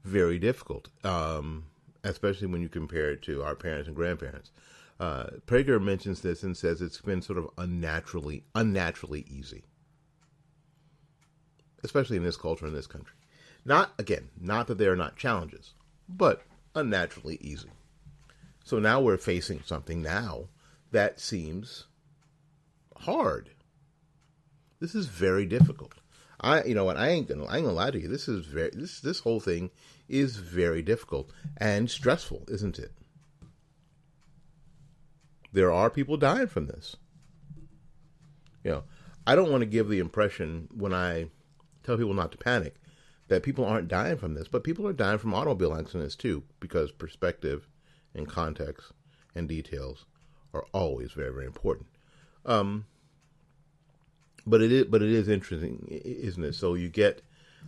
very 0.04 0.38
difficult, 0.38 0.90
um, 1.02 1.64
especially 2.04 2.48
when 2.48 2.60
you 2.60 2.68
compare 2.68 3.12
it 3.12 3.22
to 3.22 3.42
our 3.42 3.54
parents 3.54 3.88
and 3.88 3.96
grandparents. 3.96 4.50
Uh, 4.98 5.28
Prager 5.46 5.82
mentions 5.82 6.20
this 6.20 6.42
and 6.42 6.54
says 6.54 6.82
it's 6.82 7.00
been 7.00 7.22
sort 7.22 7.38
of 7.38 7.48
unnaturally, 7.56 8.44
unnaturally 8.54 9.24
easy, 9.30 9.64
especially 11.82 12.18
in 12.18 12.22
this 12.22 12.36
culture 12.36 12.66
in 12.66 12.74
this 12.74 12.86
country. 12.86 13.14
Not, 13.64 13.92
again, 13.98 14.30
not 14.40 14.66
that 14.68 14.78
they 14.78 14.86
are 14.86 14.96
not 14.96 15.16
challenges, 15.16 15.74
but 16.08 16.42
unnaturally 16.74 17.38
easy. 17.40 17.70
So 18.64 18.78
now 18.78 19.00
we're 19.00 19.18
facing 19.18 19.62
something 19.64 20.02
now 20.02 20.48
that 20.92 21.20
seems 21.20 21.86
hard. 22.96 23.50
This 24.80 24.94
is 24.94 25.06
very 25.06 25.46
difficult. 25.46 25.94
I, 26.40 26.64
you 26.64 26.74
know 26.74 26.84
what? 26.84 26.96
I 26.96 27.08
ain't 27.08 27.28
gonna, 27.28 27.44
I 27.44 27.56
ain't 27.56 27.66
gonna 27.66 27.76
lie 27.76 27.90
to 27.90 28.00
you. 28.00 28.08
This 28.08 28.28
is 28.28 28.46
very, 28.46 28.70
this, 28.72 29.00
this 29.00 29.20
whole 29.20 29.40
thing 29.40 29.70
is 30.08 30.36
very 30.36 30.82
difficult 30.82 31.30
and 31.58 31.90
stressful, 31.90 32.44
isn't 32.48 32.78
it? 32.78 32.92
There 35.52 35.70
are 35.70 35.90
people 35.90 36.16
dying 36.16 36.46
from 36.46 36.66
this. 36.66 36.96
You 38.64 38.70
know, 38.70 38.84
I 39.26 39.34
don't 39.34 39.50
want 39.50 39.62
to 39.62 39.66
give 39.66 39.88
the 39.88 39.98
impression 39.98 40.68
when 40.72 40.94
I 40.94 41.26
tell 41.82 41.96
people 41.96 42.14
not 42.14 42.32
to 42.32 42.38
panic 42.38 42.79
that 43.30 43.44
people 43.44 43.64
aren't 43.64 43.86
dying 43.86 44.18
from 44.18 44.34
this, 44.34 44.48
but 44.48 44.64
people 44.64 44.86
are 44.88 44.92
dying 44.92 45.18
from 45.18 45.32
automobile 45.32 45.74
accidents 45.74 46.16
too, 46.16 46.42
because 46.58 46.90
perspective 46.90 47.68
and 48.12 48.28
context 48.28 48.92
and 49.36 49.48
details 49.48 50.04
are 50.52 50.66
always 50.72 51.12
very, 51.12 51.32
very 51.32 51.46
important. 51.46 51.86
Um, 52.44 52.86
but 54.44 54.60
it 54.60 54.72
is, 54.72 54.84
but 54.86 55.00
it 55.00 55.10
is 55.10 55.28
interesting, 55.28 55.86
isn't 55.88 56.42
it? 56.42 56.56
So 56.56 56.74
you 56.74 56.88
get 56.88 57.22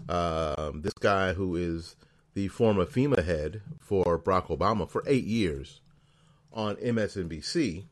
um, 0.09 0.83
this 0.83 0.95
guy 0.95 1.35
who 1.35 1.55
is 1.55 1.95
the 2.35 2.49
former 2.49 2.85
FEMA 2.85 3.25
head 3.25 3.63
for 3.79 4.19
Barack 4.19 4.49
Obama 4.49 4.91
for 4.91 5.05
eight 5.07 5.25
years 5.25 5.81
on 6.53 6.75
MSNBC, 6.77 7.85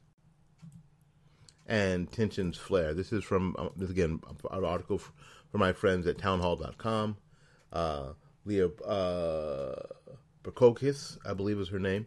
and 1.68 2.10
tensions 2.10 2.56
flare. 2.56 2.94
This 2.94 3.12
is 3.12 3.22
from 3.22 3.54
uh, 3.56 3.68
this 3.76 3.90
again 3.90 4.20
an 4.50 4.64
article 4.64 4.98
from 4.98 5.60
my 5.60 5.72
friends 5.72 6.08
at 6.08 6.18
townhall.com. 6.18 7.16
Uh, 7.72 8.12
Leah 8.44 8.68
uh, 8.84 9.82
I 10.44 11.34
believe 11.34 11.58
is 11.58 11.68
her 11.68 11.78
name, 11.78 12.06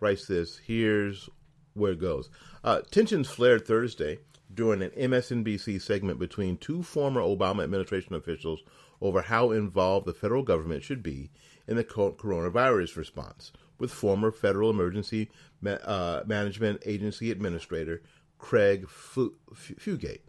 writes 0.00 0.26
this. 0.26 0.58
Here's 0.58 1.28
where 1.74 1.92
it 1.92 2.00
goes. 2.00 2.30
Uh, 2.62 2.80
tensions 2.90 3.28
flared 3.28 3.66
Thursday 3.66 4.18
during 4.52 4.82
an 4.82 4.90
MSNBC 4.90 5.80
segment 5.80 6.18
between 6.18 6.56
two 6.56 6.82
former 6.82 7.20
Obama 7.20 7.64
administration 7.64 8.14
officials 8.14 8.62
over 9.00 9.22
how 9.22 9.50
involved 9.50 10.06
the 10.06 10.14
federal 10.14 10.42
government 10.42 10.82
should 10.82 11.02
be 11.02 11.30
in 11.66 11.76
the 11.76 11.84
coronavirus 11.84 12.96
response, 12.96 13.52
with 13.78 13.90
former 13.90 14.30
Federal 14.30 14.70
Emergency 14.70 15.30
Ma- 15.60 15.72
uh, 15.72 16.22
Management 16.26 16.82
Agency 16.86 17.30
Administrator 17.30 18.02
Craig 18.38 18.86
Fugate 18.86 20.20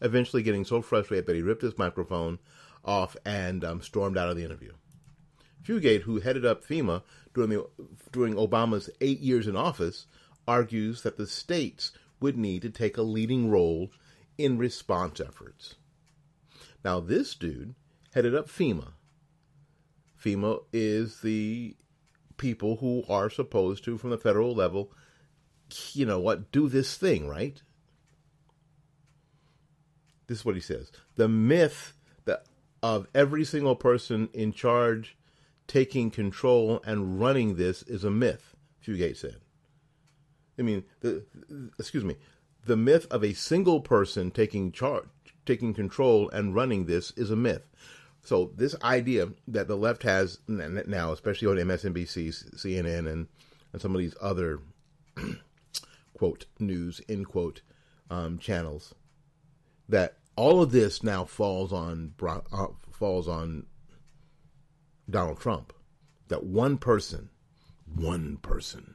eventually 0.00 0.42
getting 0.42 0.64
so 0.64 0.82
frustrated 0.82 1.26
that 1.26 1.36
he 1.36 1.42
ripped 1.42 1.62
his 1.62 1.78
microphone 1.78 2.38
off 2.84 3.16
and 3.24 3.64
um, 3.64 3.82
stormed 3.82 4.16
out 4.16 4.28
of 4.28 4.36
the 4.36 4.44
interview. 4.44 4.72
Fugate, 5.64 6.02
who 6.02 6.20
headed 6.20 6.46
up 6.46 6.64
FEMA 6.64 7.02
during, 7.34 7.50
the, 7.50 7.66
during 8.10 8.34
Obama's 8.34 8.88
eight 9.00 9.20
years 9.20 9.46
in 9.46 9.56
office, 9.56 10.06
argues 10.46 11.02
that 11.02 11.18
the 11.18 11.26
states 11.26 11.92
would 12.20 12.36
need 12.36 12.62
to 12.62 12.70
take 12.70 12.96
a 12.96 13.02
leading 13.02 13.50
role 13.50 13.90
in 14.38 14.56
response 14.56 15.20
efforts. 15.20 15.74
Now, 16.84 17.00
this 17.00 17.34
dude 17.34 17.74
headed 18.14 18.34
up 18.34 18.48
FEMA. 18.48 18.92
FEMA 20.22 20.62
is 20.72 21.20
the 21.20 21.76
people 22.38 22.76
who 22.76 23.04
are 23.08 23.28
supposed 23.28 23.84
to, 23.84 23.98
from 23.98 24.10
the 24.10 24.18
federal 24.18 24.54
level, 24.54 24.90
you 25.92 26.06
know 26.06 26.18
what, 26.18 26.50
do 26.50 26.68
this 26.68 26.96
thing, 26.96 27.28
right? 27.28 27.60
This 30.26 30.38
is 30.38 30.44
what 30.44 30.54
he 30.54 30.60
says. 30.60 30.90
The 31.16 31.28
myth 31.28 31.94
of 32.82 33.06
every 33.14 33.44
single 33.44 33.76
person 33.76 34.28
in 34.32 34.52
charge 34.52 35.16
taking 35.66 36.10
control 36.10 36.80
and 36.84 37.20
running 37.20 37.56
this 37.56 37.82
is 37.84 38.04
a 38.04 38.10
myth, 38.10 38.56
Fugate 38.84 39.16
said. 39.16 39.36
I 40.58 40.62
mean, 40.62 40.84
the, 41.00 41.24
excuse 41.78 42.04
me, 42.04 42.16
the 42.64 42.76
myth 42.76 43.06
of 43.10 43.22
a 43.22 43.34
single 43.34 43.80
person 43.80 44.30
taking 44.30 44.72
charge, 44.72 45.06
taking 45.46 45.74
control 45.74 46.28
and 46.30 46.54
running 46.54 46.86
this 46.86 47.12
is 47.12 47.30
a 47.30 47.36
myth. 47.36 47.66
So 48.22 48.52
this 48.56 48.74
idea 48.82 49.28
that 49.46 49.68
the 49.68 49.76
left 49.76 50.02
has 50.02 50.38
now, 50.48 51.12
especially 51.12 51.48
on 51.48 51.68
MSNBC, 51.68 52.56
CNN, 52.56 53.10
and, 53.10 53.28
and 53.72 53.80
some 53.80 53.94
of 53.94 54.00
these 54.00 54.14
other 54.20 54.60
quote 56.14 56.46
news 56.58 57.00
end 57.08 57.28
quote 57.28 57.62
um, 58.10 58.38
channels, 58.38 58.94
that 59.88 60.17
all 60.38 60.62
of 60.62 60.70
this 60.70 61.02
now 61.02 61.24
falls 61.24 61.72
on 61.72 62.14
uh, 62.22 62.68
falls 62.92 63.26
on 63.26 63.66
Donald 65.10 65.40
Trump. 65.40 65.72
That 66.28 66.44
one 66.44 66.78
person, 66.78 67.30
one 67.92 68.36
person 68.36 68.94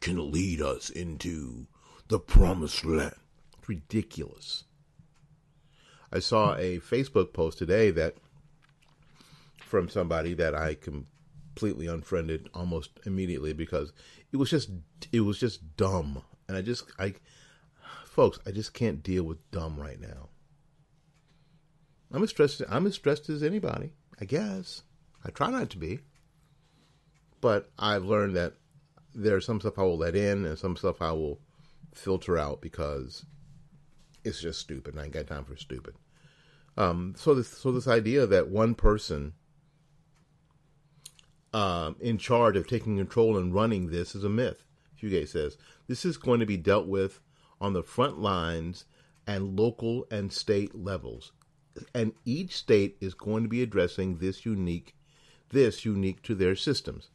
can 0.00 0.30
lead 0.30 0.60
us 0.62 0.88
into 0.88 1.66
the 2.06 2.20
promised 2.20 2.84
land. 2.84 3.16
It's 3.58 3.68
ridiculous. 3.68 4.62
I 6.12 6.20
saw 6.20 6.54
a 6.54 6.78
Facebook 6.78 7.32
post 7.32 7.58
today 7.58 7.90
that 7.90 8.14
from 9.58 9.88
somebody 9.88 10.32
that 10.34 10.54
I 10.54 10.74
completely 10.76 11.88
unfriended 11.88 12.48
almost 12.54 12.90
immediately 13.04 13.52
because 13.52 13.92
it 14.30 14.36
was 14.36 14.50
just 14.50 14.70
it 15.10 15.22
was 15.22 15.40
just 15.40 15.76
dumb. 15.76 16.22
And 16.46 16.56
I 16.56 16.62
just 16.62 16.84
I 17.00 17.14
folks, 18.04 18.38
I 18.46 18.52
just 18.52 18.74
can't 18.74 19.02
deal 19.02 19.24
with 19.24 19.50
dumb 19.50 19.76
right 19.76 20.00
now. 20.00 20.28
I'm 22.12 22.22
as 22.22 22.30
stressed 22.30 22.62
I'm 22.68 22.86
as 22.86 22.94
stressed 22.94 23.28
as 23.28 23.42
anybody, 23.42 23.92
I 24.20 24.24
guess. 24.24 24.82
I 25.24 25.30
try 25.30 25.50
not 25.50 25.70
to 25.70 25.78
be. 25.78 26.00
But 27.40 27.70
I've 27.78 28.04
learned 28.04 28.36
that 28.36 28.54
there's 29.14 29.46
some 29.46 29.60
stuff 29.60 29.78
I 29.78 29.82
will 29.82 29.98
let 29.98 30.14
in 30.14 30.44
and 30.44 30.58
some 30.58 30.76
stuff 30.76 31.02
I 31.02 31.12
will 31.12 31.40
filter 31.94 32.38
out 32.38 32.60
because 32.60 33.24
it's 34.24 34.40
just 34.40 34.60
stupid 34.60 34.94
and 34.94 35.00
I 35.00 35.04
ain't 35.04 35.14
got 35.14 35.26
time 35.26 35.44
for 35.44 35.56
stupid. 35.56 35.94
Um, 36.76 37.14
so 37.16 37.34
this 37.34 37.48
so 37.48 37.72
this 37.72 37.88
idea 37.88 38.26
that 38.26 38.48
one 38.48 38.74
person 38.74 39.32
um, 41.52 41.96
in 42.00 42.18
charge 42.18 42.56
of 42.56 42.66
taking 42.66 42.98
control 42.98 43.38
and 43.38 43.54
running 43.54 43.90
this 43.90 44.14
is 44.14 44.24
a 44.24 44.28
myth. 44.28 44.62
Fugate 45.00 45.28
says 45.28 45.56
this 45.86 46.04
is 46.04 46.16
going 46.16 46.40
to 46.40 46.46
be 46.46 46.56
dealt 46.56 46.86
with 46.86 47.20
on 47.60 47.72
the 47.72 47.82
front 47.82 48.18
lines 48.18 48.84
and 49.26 49.58
local 49.58 50.06
and 50.10 50.32
state 50.32 50.74
levels, 50.74 51.32
and 51.94 52.12
each 52.24 52.56
state 52.56 52.96
is 53.00 53.14
going 53.14 53.42
to 53.42 53.48
be 53.48 53.62
addressing 53.62 54.16
this 54.16 54.44
unique, 54.44 54.94
this 55.50 55.84
unique 55.84 56.22
to 56.22 56.34
their 56.34 56.56
systems. 56.56 57.08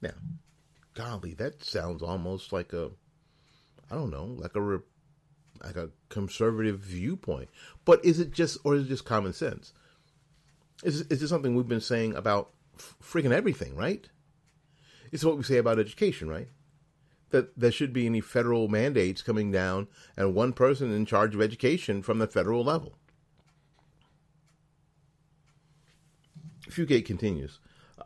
Now, 0.00 0.14
golly, 0.94 1.34
that 1.34 1.64
sounds 1.64 2.02
almost 2.02 2.52
like 2.52 2.72
a, 2.72 2.90
I 3.90 3.94
don't 3.94 4.10
know, 4.10 4.24
like 4.24 4.54
a, 4.54 4.80
like 5.64 5.76
a 5.76 5.90
conservative 6.08 6.78
viewpoint. 6.78 7.48
But 7.84 8.04
is 8.04 8.20
it 8.20 8.32
just, 8.32 8.58
or 8.64 8.76
is 8.76 8.86
it 8.86 8.88
just 8.88 9.04
common 9.04 9.32
sense? 9.32 9.72
Is 10.84 11.00
is 11.02 11.20
this 11.20 11.30
something 11.30 11.54
we've 11.56 11.66
been 11.66 11.80
saying 11.80 12.14
about 12.14 12.50
freaking 13.02 13.32
everything, 13.32 13.74
right? 13.74 14.08
It's 15.10 15.24
what 15.24 15.36
we 15.36 15.42
say 15.42 15.56
about 15.56 15.78
education, 15.80 16.28
right? 16.28 16.48
That 17.30 17.58
there 17.58 17.72
should 17.72 17.92
be 17.92 18.06
any 18.06 18.20
federal 18.20 18.68
mandates 18.68 19.22
coming 19.22 19.50
down 19.50 19.88
and 20.16 20.34
one 20.34 20.52
person 20.52 20.92
in 20.92 21.04
charge 21.04 21.34
of 21.34 21.42
education 21.42 22.02
from 22.02 22.18
the 22.18 22.28
federal 22.28 22.62
level. 22.62 22.94
Fugate 26.70 27.06
continues. 27.06 27.58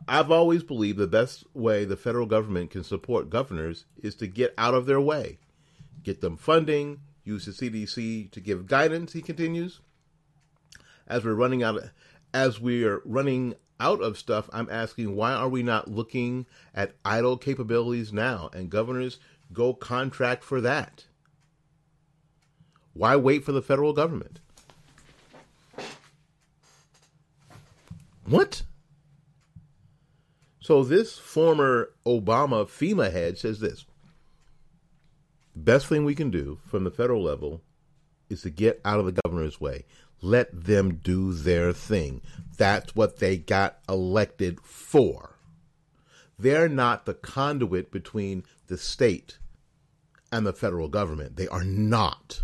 I've 0.09 0.31
always 0.31 0.63
believed 0.63 0.99
the 0.99 1.07
best 1.07 1.45
way 1.55 1.85
the 1.85 1.97
federal 1.97 2.27
government 2.27 2.71
can 2.71 2.85
support 2.85 3.31
governors 3.31 3.85
is 4.03 4.15
to 4.17 4.27
get 4.27 4.55
out 4.57 4.75
of 4.75 4.87
their 4.87 5.01
way, 5.01 5.39
get 6.03 6.21
them 6.21 6.37
funding, 6.37 7.01
use 7.25 7.47
the 7.47 7.53
CDC 7.53 8.31
to 8.31 8.41
give 8.41 8.67
guidance. 8.67 9.13
He 9.13 9.23
continues. 9.23 9.81
As 11.07 11.25
we're 11.25 11.35
running 11.35 11.63
out, 11.63 11.77
of, 11.77 11.91
as 12.33 12.61
we're 12.61 13.03
running 13.05 13.55
out 13.79 14.01
of 14.01 14.19
stuff, 14.19 14.49
I'm 14.53 14.71
asking 14.71 15.15
why 15.15 15.33
are 15.33 15.49
we 15.49 15.63
not 15.63 15.89
looking 15.89 16.47
at 16.75 16.95
idle 17.05 17.37
capabilities 17.37 18.13
now? 18.13 18.51
And 18.53 18.71
governors 18.71 19.19
go 19.53 19.75
contract 19.75 20.43
for 20.45 20.61
that. 20.61 21.05
Why 22.95 23.17
wait 23.17 23.45
for 23.45 23.53
the 23.53 23.63
federal 23.63 23.93
government? 23.93 24.41
What? 28.33 28.63
So 30.59 30.85
this 30.85 31.19
former 31.19 31.91
Obama 32.07 32.65
FEMA 32.65 33.13
head 33.13 33.37
says 33.37 33.61
this. 33.61 33.85
The 35.55 35.61
best 35.61 35.87
thing 35.87 36.07
we 36.07 36.15
can 36.15 36.31
do 36.31 36.59
from 36.67 36.85
the 36.85 36.91
federal 36.91 37.23
level 37.23 37.61
is 38.31 38.41
to 38.43 38.51
get 38.51 38.81
out 38.87 38.99
of 38.99 39.05
the 39.05 39.21
governor's 39.23 39.61
way. 39.61 39.85
Let 40.23 40.65
them 40.65 41.01
do 41.03 41.35
their 41.35 41.75
thing. 41.75 42.23
That's 42.57 42.97
what 42.97 43.19
they 43.19 43.37
got 43.37 43.81
elected 43.87 44.63
for. 44.63 45.37
They're 46.39 46.71
not 46.71 47.05
the 47.05 47.15
conduit 47.15 47.91
between 47.91 48.45
the 48.69 48.79
state 48.79 49.37
and 50.33 50.47
the 50.47 50.55
federal 50.55 50.89
government. 50.89 51.37
They 51.37 51.49
are 51.49 51.65
not. 51.65 52.41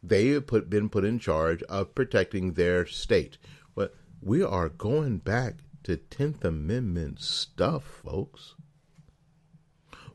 They 0.00 0.28
have 0.28 0.46
put, 0.46 0.70
been 0.70 0.88
put 0.88 1.04
in 1.04 1.18
charge 1.18 1.64
of 1.64 1.96
protecting 1.96 2.52
their 2.52 2.86
state. 2.86 3.36
We 4.20 4.42
are 4.42 4.68
going 4.68 5.18
back 5.18 5.56
to 5.84 5.96
10th 5.96 6.44
Amendment 6.44 7.20
stuff, 7.20 7.84
folks. 8.04 8.54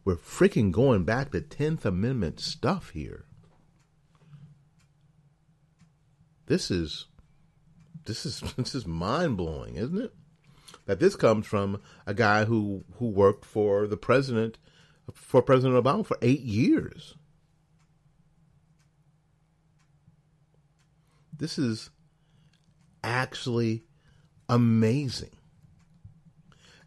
we're 0.04 0.16
freaking 0.16 0.72
going 0.72 1.04
back 1.04 1.32
to 1.32 1.42
10th 1.42 1.86
Amendment 1.86 2.40
stuff 2.40 2.90
here. 2.90 3.26
This 6.48 6.70
is 6.70 7.08
this 8.06 8.26
is 8.26 8.42
this 8.58 8.76
is 8.76 8.86
mind 8.86 9.38
blowing, 9.38 9.76
isn't 9.76 9.98
it? 10.02 10.14
That 10.86 11.00
this 11.00 11.16
comes 11.16 11.46
from 11.46 11.82
a 12.06 12.14
guy 12.14 12.46
who 12.46 12.84
who 12.98 13.08
worked 13.08 13.46
for 13.46 13.88
the 13.88 13.98
president 13.98 14.58
for 15.14 15.42
President 15.42 15.82
Obama 15.82 16.06
for 16.06 16.18
eight 16.22 16.42
years. 16.42 17.16
This 21.38 21.58
is 21.58 21.90
actually 23.04 23.84
amazing. 24.52 25.32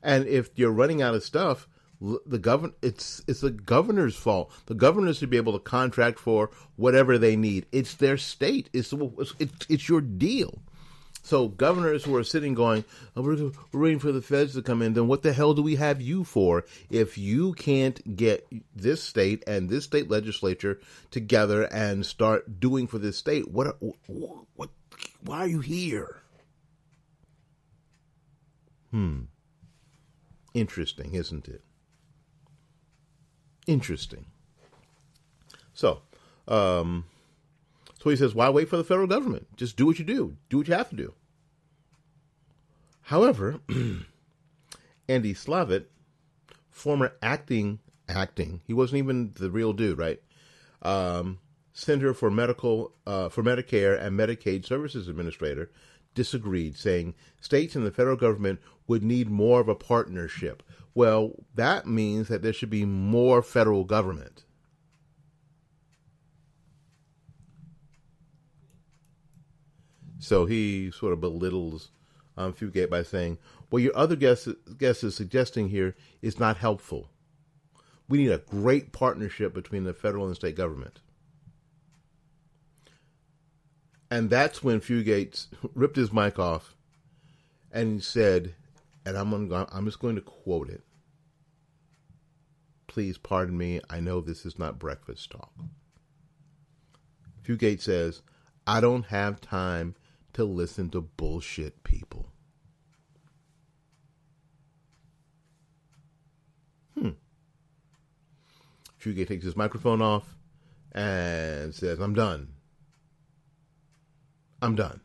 And 0.02 0.28
if 0.28 0.50
you're 0.54 0.70
running 0.70 1.02
out 1.02 1.14
of 1.14 1.24
stuff, 1.24 1.66
the 2.26 2.38
govern 2.38 2.74
it's 2.82 3.22
it's 3.26 3.40
the 3.40 3.50
governor's 3.50 4.14
fault. 4.14 4.52
The 4.66 4.74
governor 4.74 5.14
should 5.14 5.30
be 5.30 5.38
able 5.38 5.54
to 5.54 5.58
contract 5.58 6.18
for 6.18 6.50
whatever 6.76 7.16
they 7.16 7.34
need. 7.34 7.66
It's 7.72 7.94
their 7.94 8.18
state. 8.18 8.68
It's 8.72 8.92
it's, 9.38 9.66
it's 9.68 9.88
your 9.88 10.02
deal. 10.02 10.60
So 11.22 11.48
governors 11.48 12.04
who 12.04 12.14
are 12.16 12.24
sitting 12.24 12.52
going, 12.52 12.84
oh, 13.16 13.22
we're, 13.22 13.50
we're 13.72 13.80
waiting 13.80 13.98
for 13.98 14.12
the 14.12 14.20
feds 14.20 14.52
to 14.52 14.62
come 14.62 14.82
in. 14.82 14.92
Then 14.92 15.08
what 15.08 15.22
the 15.22 15.32
hell 15.32 15.54
do 15.54 15.62
we 15.62 15.76
have 15.76 16.02
you 16.02 16.22
for 16.22 16.66
if 16.90 17.16
you 17.16 17.54
can't 17.54 18.14
get 18.14 18.46
this 18.76 19.02
state 19.02 19.42
and 19.46 19.70
this 19.70 19.84
state 19.84 20.10
legislature 20.10 20.80
together 21.10 21.62
and 21.62 22.04
start 22.04 22.60
doing 22.60 22.86
for 22.86 22.98
this 22.98 23.16
state? 23.16 23.50
What 23.50 23.76
what, 23.80 23.96
what 24.54 24.70
why 25.22 25.38
are 25.38 25.48
you 25.48 25.60
here? 25.60 26.20
Hmm. 28.94 29.22
Interesting, 30.54 31.14
isn't 31.14 31.48
it? 31.48 31.64
Interesting. 33.66 34.26
So, 35.72 36.02
um, 36.46 37.06
so 38.00 38.10
he 38.10 38.14
says, 38.14 38.36
why 38.36 38.50
wait 38.50 38.68
for 38.68 38.76
the 38.76 38.84
federal 38.84 39.08
government? 39.08 39.48
Just 39.56 39.76
do 39.76 39.84
what 39.84 39.98
you 39.98 40.04
do. 40.04 40.36
Do 40.48 40.58
what 40.58 40.68
you 40.68 40.74
have 40.74 40.90
to 40.90 40.96
do. 40.96 41.12
However, 43.00 43.58
Andy 45.08 45.34
Slavitt, 45.34 45.86
former 46.70 47.14
acting 47.20 47.80
acting, 48.08 48.60
he 48.64 48.72
wasn't 48.72 48.98
even 48.98 49.32
the 49.34 49.50
real 49.50 49.72
dude, 49.72 49.98
right? 49.98 50.22
Um, 50.82 51.40
Center 51.72 52.14
for 52.14 52.30
Medical 52.30 52.92
uh, 53.08 53.28
for 53.28 53.42
Medicare 53.42 54.00
and 54.00 54.16
Medicaid 54.16 54.64
Services 54.64 55.08
Administrator 55.08 55.72
disagreed, 56.14 56.76
saying 56.76 57.14
states 57.40 57.76
and 57.76 57.84
the 57.84 57.90
federal 57.90 58.16
government 58.16 58.60
would 58.86 59.02
need 59.02 59.28
more 59.28 59.60
of 59.60 59.68
a 59.68 59.74
partnership. 59.74 60.62
Well, 60.94 61.32
that 61.54 61.86
means 61.86 62.28
that 62.28 62.42
there 62.42 62.52
should 62.52 62.70
be 62.70 62.84
more 62.84 63.42
federal 63.42 63.84
government. 63.84 64.44
So 70.18 70.46
he 70.46 70.90
sort 70.90 71.12
of 71.12 71.20
belittles 71.20 71.90
um, 72.36 72.54
Fugate 72.54 72.88
by 72.88 73.02
saying, 73.02 73.38
"Well, 73.70 73.80
your 73.80 73.96
other 73.96 74.16
guest 74.16 74.48
guest 74.78 75.04
is 75.04 75.14
suggesting 75.14 75.68
here 75.68 75.94
is 76.22 76.38
not 76.38 76.56
helpful. 76.56 77.10
We 78.08 78.18
need 78.18 78.30
a 78.30 78.38
great 78.38 78.92
partnership 78.92 79.52
between 79.52 79.84
the 79.84 79.92
federal 79.92 80.26
and 80.26 80.34
state 80.34 80.56
government." 80.56 81.00
And 84.14 84.30
that's 84.30 84.62
when 84.62 84.80
Fugate 84.80 85.48
ripped 85.74 85.96
his 85.96 86.12
mic 86.12 86.38
off 86.38 86.76
and 87.72 88.00
said, 88.00 88.54
and 89.04 89.18
I'm 89.18 89.48
going, 89.48 89.66
I'm 89.72 89.86
just 89.86 89.98
going 89.98 90.14
to 90.14 90.20
quote 90.20 90.70
it. 90.70 90.84
Please 92.86 93.18
pardon 93.18 93.58
me. 93.58 93.80
I 93.90 93.98
know 93.98 94.20
this 94.20 94.46
is 94.46 94.56
not 94.56 94.78
breakfast 94.78 95.32
talk. 95.32 95.50
Fugate 97.44 97.80
says, 97.80 98.22
I 98.68 98.80
don't 98.80 99.06
have 99.06 99.40
time 99.40 99.96
to 100.34 100.44
listen 100.44 100.90
to 100.90 101.00
bullshit 101.00 101.82
people. 101.82 102.28
Hmm. 106.96 107.10
Fugate 109.02 109.26
takes 109.26 109.44
his 109.44 109.56
microphone 109.56 110.00
off 110.00 110.36
and 110.92 111.74
says, 111.74 111.98
I'm 111.98 112.14
done. 112.14 112.53
I'm 114.64 114.74
done. 114.74 115.00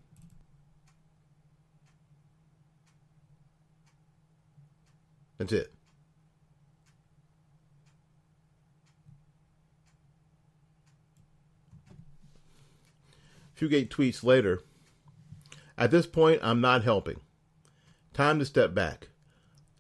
That's 5.38 5.52
it. 5.52 5.74
Fugate 13.54 13.90
tweets 13.90 14.24
later 14.24 14.62
At 15.78 15.92
this 15.92 16.08
point, 16.08 16.40
I'm 16.42 16.62
not 16.62 16.86
helping. 16.86 17.20
Time 18.14 18.40
to 18.40 18.46
step 18.46 18.74
back. 18.74 19.10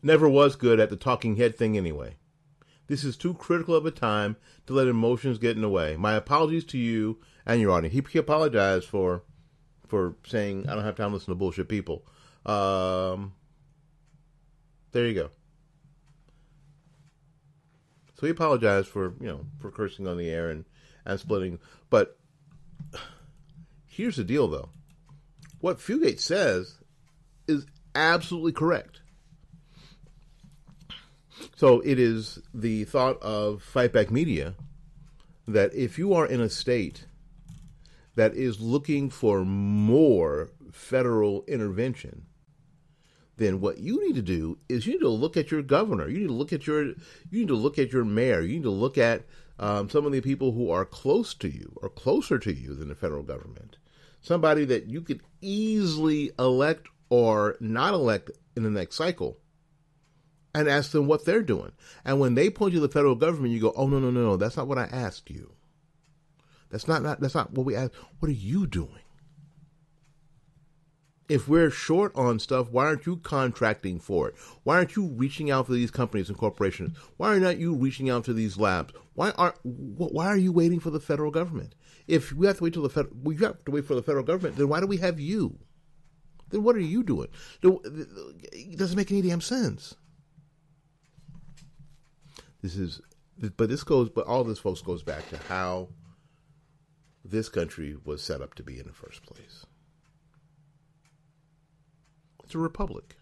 Never 0.04 0.28
was 0.28 0.58
good 0.58 0.82
at 0.82 0.90
the 0.90 0.98
talking 0.98 1.38
head 1.38 1.56
thing 1.56 1.78
anyway. 1.78 2.18
This 2.88 3.06
is 3.06 3.16
too 3.16 3.34
critical 3.34 3.76
of 3.76 3.86
a 3.86 3.92
time 3.92 4.36
to 4.68 4.74
let 4.74 4.88
emotions 4.88 5.38
get 5.38 5.56
in 5.56 5.62
the 5.62 5.70
way. 5.70 5.96
My 5.96 6.16
apologies 6.16 6.66
to 6.66 6.78
you 6.78 7.22
and 7.46 7.62
your 7.62 7.72
audience. 7.72 7.94
He, 7.94 8.20
apologized 8.20 8.86
for 8.86 9.24
for 9.90 10.16
saying 10.26 10.70
I 10.70 10.76
don't 10.76 10.86
have 10.86 10.96
time 10.96 11.10
to 11.10 11.16
listen 11.16 11.32
to 11.32 11.36
bullshit 11.36 11.68
people. 11.68 12.06
Um, 12.46 13.34
there 14.92 15.06
you 15.06 15.14
go. 15.14 15.30
So 18.20 18.26
he 18.26 18.32
apologized 18.32 18.88
for 18.88 19.14
you 19.20 19.28
know 19.28 19.46
for 19.60 19.72
cursing 19.72 20.08
on 20.08 20.18
the 20.18 20.30
air 20.30 20.50
and 20.50 20.66
and 21.06 21.20
splitting. 21.20 21.60
But 21.90 22.18
here's 23.88 24.16
the 24.16 24.24
deal, 24.24 24.48
though. 24.48 24.70
What 25.60 25.80
Fugate 25.80 26.20
says 26.20 26.78
is 27.48 27.66
absolutely 27.96 28.54
correct. 28.54 29.02
So 31.56 31.82
it 31.82 32.00
is 32.00 32.40
the 32.54 32.86
thought 32.86 33.22
of 33.22 33.64
Fightback 33.74 34.12
Media 34.12 34.56
that 35.48 35.74
if 35.74 35.98
you 35.98 36.14
are 36.14 36.26
in 36.26 36.42
a 36.42 36.50
state 36.50 37.06
that 38.20 38.36
is 38.36 38.60
looking 38.60 39.10
for 39.10 39.46
more 39.46 40.50
federal 40.74 41.46
intervention, 41.48 42.26
then 43.38 43.62
what 43.62 43.78
you 43.78 44.06
need 44.06 44.16
to 44.16 44.22
do 44.22 44.58
is 44.68 44.86
you 44.86 44.96
need 44.96 45.00
to 45.00 45.08
look 45.08 45.38
at 45.38 45.52
your 45.52 45.62
governor. 45.62 46.10
You 46.10 46.20
need 46.20 46.28
to 46.28 46.34
look 46.34 46.52
at 46.52 46.68
your 46.68 46.84
you 46.84 46.96
need 47.32 47.48
to 47.48 47.56
look 47.56 47.80
at 47.80 47.94
your 47.94 48.04
mayor. 48.04 48.42
You 48.42 48.56
need 48.56 48.64
to 48.64 48.72
look 48.72 48.98
at 48.98 49.24
um, 49.58 49.90
some 49.90 50.06
of 50.06 50.12
the 50.12 50.20
people 50.20 50.52
who 50.52 50.70
are 50.70 50.84
close 50.84 51.34
to 51.36 51.48
you 51.48 51.72
or 51.78 51.88
closer 51.88 52.38
to 52.40 52.54
you 52.54 52.76
than 52.76 52.90
the 52.90 52.96
federal 52.96 53.24
government. 53.24 53.78
Somebody 54.20 54.66
that 54.66 54.88
you 54.88 55.02
could 55.02 55.22
easily 55.40 56.32
elect 56.38 56.90
or 57.10 57.56
not 57.62 57.94
elect 57.94 58.32
in 58.58 58.64
the 58.64 58.70
next 58.70 58.98
cycle 58.98 59.38
and 60.54 60.68
ask 60.68 60.92
them 60.92 61.08
what 61.08 61.24
they're 61.24 61.42
doing. 61.42 61.72
And 62.04 62.20
when 62.20 62.36
they 62.36 62.50
point 62.50 62.74
to 62.74 62.82
the 62.82 62.90
federal 62.90 63.16
government, 63.16 63.54
you 63.54 63.62
go, 63.62 63.72
"Oh 63.78 63.88
no, 63.88 63.98
no, 63.98 64.12
no, 64.12 64.24
no! 64.24 64.36
That's 64.36 64.58
not 64.58 64.68
what 64.68 64.78
I 64.78 64.90
asked 64.92 65.30
you." 65.30 65.54
That's 66.70 66.88
not, 66.88 67.02
not 67.02 67.20
that's 67.20 67.36
not 67.36 67.52
what 67.52 67.66
we 67.66 67.76
ask. 67.76 67.92
What 68.20 68.30
are 68.30 68.34
you 68.34 68.68
doing? 68.68 69.02
If 71.28 71.48
we're 71.48 71.70
short 71.70 72.12
on 72.16 72.40
stuff, 72.40 72.72
why 72.72 72.86
aren't 72.86 73.06
you 73.06 73.18
contracting 73.18 74.00
for 74.00 74.30
it? 74.30 74.36
Why 74.64 74.78
aren't 74.78 74.96
you 74.96 75.08
reaching 75.10 75.52
out 75.52 75.68
to 75.68 75.74
these 75.74 75.92
companies 75.92 76.28
and 76.28 76.38
corporations? 76.38 76.98
Why 77.18 77.36
are 77.36 77.40
not 77.40 77.60
you 77.60 77.76
reaching 77.76 78.10
out 78.10 78.26
to 78.26 78.34
these 78.34 78.58
labs? 78.58 78.94
Why 79.14 79.32
aren't 79.32 79.56
why 79.64 80.26
are 80.26 80.38
you 80.38 80.52
waiting 80.52 80.80
for 80.80 80.90
the 80.90 81.00
federal 81.00 81.30
government? 81.30 81.76
If 82.08 82.34
we 82.34 82.48
have 82.48 82.58
to 82.58 82.64
wait 82.64 82.74
till 82.74 82.82
the 82.82 82.90
federal, 82.90 83.16
we 83.22 83.36
have 83.38 83.64
to 83.66 83.72
wait 83.72 83.86
for 83.86 83.94
the 83.94 84.02
federal 84.02 84.24
government. 84.24 84.58
Then 84.58 84.70
why 84.70 84.80
do 84.80 84.88
we 84.88 84.98
have 84.98 85.20
you? 85.20 85.60
Then 86.50 86.64
what 86.64 86.76
are 86.76 86.80
you 86.80 87.04
doing? 87.04 87.28
It 87.62 88.78
doesn't 88.78 88.98
make 88.98 89.12
any 89.12 89.22
damn 89.22 89.42
sense. 89.42 89.96
This 92.64 92.76
is, 92.76 93.02
but 93.56 93.70
this 93.70 93.84
goes, 93.84 94.10
but 94.10 94.26
all 94.26 94.44
this, 94.44 94.60
folks, 94.60 94.82
goes 94.82 95.04
back 95.04 95.30
to 95.30 95.38
how 95.48 95.90
this 97.24 97.50
country 97.50 97.98
was 98.04 98.24
set 98.24 98.42
up 98.42 98.56
to 98.56 98.64
be 98.64 98.80
in 98.80 98.88
the 98.88 98.94
first 98.94 99.24
place. 99.24 99.66
It's 102.44 102.56
a 102.56 102.60
republic. 102.60 103.16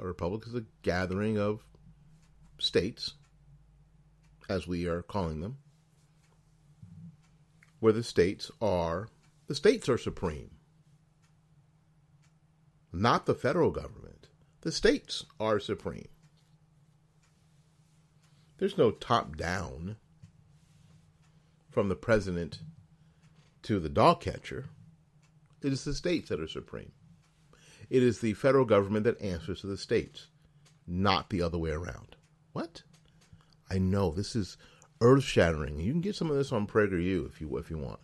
A 0.00 0.06
republic 0.06 0.44
is 0.46 0.54
a 0.54 0.64
gathering 0.82 1.38
of 1.38 1.64
states, 2.58 3.14
as 4.48 4.66
we 4.66 4.86
are 4.86 5.02
calling 5.02 5.40
them, 5.40 5.58
where 7.80 7.92
the 7.92 8.02
states 8.02 8.50
are 8.60 9.08
the 9.46 9.54
states 9.54 9.88
are 9.88 9.98
supreme. 9.98 10.50
Not 12.92 13.26
the 13.26 13.34
federal 13.34 13.70
government. 13.70 14.28
The 14.60 14.72
states 14.72 15.24
are 15.38 15.58
supreme. 15.58 16.08
There's 18.58 18.76
no 18.76 18.90
top 18.90 19.36
down 19.36 19.96
from 21.78 21.88
the 21.88 21.94
president 21.94 22.58
to 23.62 23.78
the 23.78 23.88
dog 23.88 24.20
catcher, 24.20 24.64
it 25.62 25.72
is 25.72 25.84
the 25.84 25.94
states 25.94 26.28
that 26.28 26.40
are 26.40 26.48
supreme. 26.48 26.90
It 27.88 28.02
is 28.02 28.18
the 28.18 28.34
federal 28.34 28.64
government 28.64 29.04
that 29.04 29.22
answers 29.22 29.60
to 29.60 29.68
the 29.68 29.78
states, 29.78 30.26
not 30.88 31.30
the 31.30 31.40
other 31.40 31.56
way 31.56 31.70
around. 31.70 32.16
What? 32.52 32.82
I 33.70 33.78
know 33.78 34.10
this 34.10 34.34
is 34.34 34.56
earth 35.00 35.22
shattering. 35.22 35.78
You 35.78 35.92
can 35.92 36.00
get 36.00 36.16
some 36.16 36.32
of 36.32 36.36
this 36.36 36.50
on 36.50 36.66
PragerU 36.66 37.28
if 37.28 37.40
you 37.40 37.56
if 37.58 37.70
you 37.70 37.78
want. 37.78 38.00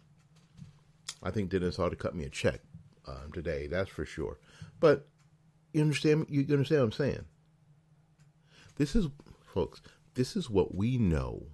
I 1.20 1.32
think 1.32 1.50
Dennis 1.50 1.80
ought 1.80 1.88
to 1.88 1.96
cut 1.96 2.14
me 2.14 2.22
a 2.22 2.30
check 2.30 2.60
um, 3.08 3.32
today. 3.32 3.66
That's 3.66 3.90
for 3.90 4.06
sure. 4.06 4.38
But 4.78 5.08
you 5.72 5.80
understand? 5.80 6.26
You 6.28 6.42
understand 6.42 6.82
what 6.82 6.86
I'm 6.86 6.92
saying? 6.92 7.24
This 8.76 8.94
is, 8.94 9.08
folks. 9.52 9.82
This 10.14 10.36
is 10.36 10.48
what 10.48 10.76
we 10.76 10.96
know 10.96 11.48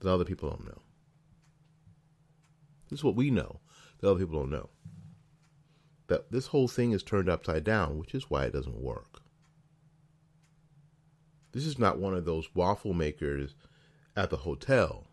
that 0.00 0.12
other 0.12 0.24
people 0.24 0.50
don't 0.50 0.66
know. 0.66 0.82
This 2.88 3.00
is 3.00 3.04
what 3.04 3.16
we 3.16 3.30
know 3.30 3.60
that 4.00 4.10
other 4.10 4.20
people 4.20 4.40
don't 4.40 4.50
know. 4.50 4.70
That 6.06 6.30
this 6.32 6.48
whole 6.48 6.68
thing 6.68 6.92
is 6.92 7.02
turned 7.02 7.28
upside 7.28 7.64
down, 7.64 7.98
which 7.98 8.14
is 8.14 8.30
why 8.30 8.44
it 8.44 8.52
doesn't 8.52 8.80
work. 8.80 9.20
This 11.52 11.66
is 11.66 11.78
not 11.78 11.98
one 11.98 12.14
of 12.14 12.24
those 12.24 12.54
waffle 12.54 12.94
makers 12.94 13.54
at 14.16 14.30
the 14.30 14.38
hotel 14.38 15.06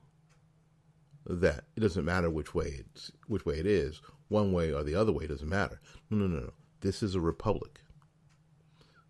that 1.26 1.65
it 1.76 1.80
doesn't 1.80 2.06
matter 2.06 2.30
which 2.30 2.54
way 2.54 2.80
it's 2.80 3.12
which 3.28 3.45
way 3.45 3.58
it 3.58 3.65
is, 3.65 4.02
one 4.28 4.52
way 4.52 4.71
or 4.71 4.84
the 4.84 4.95
other 4.95 5.12
way 5.12 5.28
doesn't 5.28 5.50
matter. 5.50 5.80
No, 6.10 6.17
no, 6.17 6.28
no, 6.28 6.39
no. 6.45 6.54
This 6.82 7.02
is 7.02 7.15
a 7.15 7.21
republic. 7.21 7.82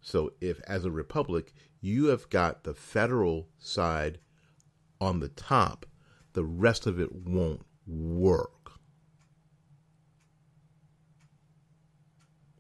So 0.02 0.32
if 0.40 0.62
as 0.68 0.86
a 0.86 0.92
republic 0.92 1.54
you 1.82 2.06
have 2.06 2.30
got 2.30 2.64
the 2.64 2.74
federal 2.74 3.50
side 3.60 4.20
on 5.00 5.20
the 5.20 5.30
top, 5.30 5.86
the 6.34 6.44
rest 6.44 6.86
of 6.86 7.00
it 7.00 7.14
won't 7.14 7.66
work. 7.88 8.72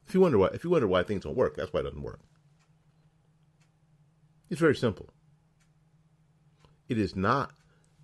If 0.07 0.13
you 0.13 0.21
wonder 0.21 0.37
why, 0.37 0.47
if 0.53 0.63
you 0.63 0.69
wonder 0.69 0.87
why 0.87 1.03
things 1.03 1.23
don't 1.23 1.35
work, 1.35 1.55
that's 1.55 1.73
why 1.73 1.81
it 1.81 1.83
doesn't 1.83 2.01
work. 2.01 2.21
It's 4.49 4.61
very 4.61 4.75
simple. 4.75 5.09
It 6.87 6.99
is 6.99 7.15
not 7.15 7.51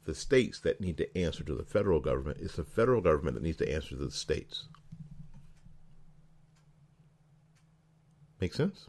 the 0.05 0.15
states 0.15 0.59
that 0.61 0.81
need 0.81 0.97
to 0.97 1.17
answer 1.17 1.43
to 1.43 1.53
the 1.53 1.63
federal 1.63 1.99
government. 1.99 2.39
It's 2.41 2.55
the 2.55 2.63
federal 2.63 3.01
government 3.01 3.35
that 3.35 3.43
needs 3.43 3.57
to 3.57 3.71
answer 3.71 3.89
to 3.89 3.95
the 3.95 4.11
states. 4.11 4.67
Make 8.39 8.55
sense? 8.55 8.87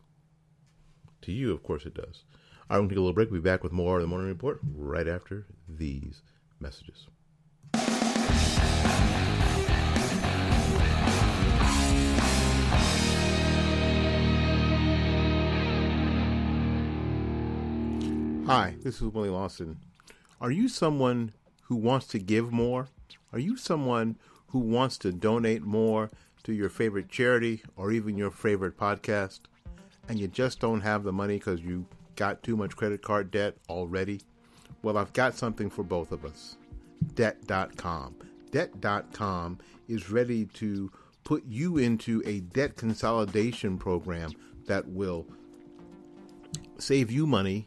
To 1.23 1.33
you, 1.33 1.53
of 1.53 1.63
course, 1.63 1.85
it 1.85 1.95
does. 1.95 2.25
I'm 2.71 2.79
going 2.79 2.89
to 2.89 2.95
take 2.95 2.99
a 2.99 3.01
little 3.01 3.13
break. 3.13 3.31
We'll 3.31 3.41
be 3.41 3.51
back 3.51 3.63
with 3.63 3.73
more 3.73 3.97
of 3.97 4.03
the 4.03 4.09
Morning 4.09 4.29
Report 4.29 4.61
right 4.75 5.09
after 5.09 5.47
these 5.69 6.23
messages. 6.61 7.07
Hi, 18.47 18.75
this 18.83 18.97
is 18.97 19.03
Willie 19.03 19.31
Lawson. 19.31 19.79
Are 20.41 20.51
you 20.51 20.69
someone 20.69 21.33
who 21.63 21.77
wants 21.77 22.07
to 22.09 22.19
give 22.19 22.53
more? 22.53 22.89
Are 23.33 23.39
you 23.39 23.57
someone 23.57 24.17
who 24.49 24.59
wants 24.59 24.99
to 24.99 25.13
donate 25.13 25.63
more 25.63 26.11
to 26.45 26.53
your 26.53 26.69
favorite 26.69 27.09
charity 27.09 27.63
or 27.77 27.93
even 27.93 28.19
your 28.19 28.31
favorite 28.31 28.77
podcast 28.77 29.41
and 30.09 30.19
you 30.19 30.29
just 30.29 30.61
don't 30.61 30.81
have 30.81 31.05
the 31.05 31.13
money 31.13 31.39
because 31.39 31.61
you 31.61 31.87
got 32.23 32.43
too 32.43 32.57
much 32.57 32.77
credit 32.77 33.03
card 33.03 33.31
debt 33.31 33.57
already? 33.69 34.21
Well, 34.83 34.99
I've 34.99 35.13
got 35.13 35.37
something 35.37 35.71
for 35.71 35.83
both 35.83 36.13
of 36.13 36.25
us 36.25 36.57
Debt.com. 37.15 38.17
Debt.com 38.51 39.59
is 39.89 40.11
ready 40.11 40.47
to 40.47 40.91
put 41.25 41.45
you 41.47 41.79
into 41.79 42.23
a 42.25 42.41
debt 42.41 42.77
consolidation 42.77 43.79
program 43.79 44.33
that 44.67 44.89
will 44.89 45.27
save 46.79 47.11
you 47.11 47.27
money 47.27 47.67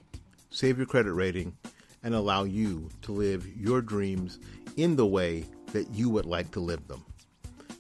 save 0.56 0.78
your 0.78 0.88
credit 0.88 1.12
rating, 1.12 1.56
and 2.04 2.16
allow 2.16 2.44
you 2.44 2.90
to 3.02 3.12
live 3.12 3.46
your 3.58 3.82
dreams 3.82 4.40
in 4.78 4.96
the 4.96 5.06
way 5.06 5.46
that 5.74 5.90
you 5.92 6.10
would 6.10 6.26
like 6.26 6.50
to 6.52 6.60
live 6.60 6.88
them. 6.88 7.04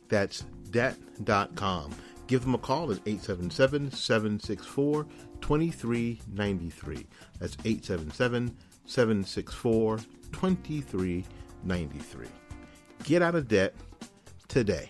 That's 0.10 0.44
debt.com. 0.72 1.96
Give 2.28 2.42
them 2.42 2.56
a 2.56 2.58
call 2.58 2.92
at 2.92 3.00
877 3.06 3.92
764 3.92 5.06
2393. 5.46 7.06
That's 7.38 7.56
877 7.64 8.58
764 8.88 9.98
2393. 10.32 12.28
Get 13.04 13.22
out 13.22 13.36
of 13.36 13.48
debt 13.48 13.76
today. 14.48 14.90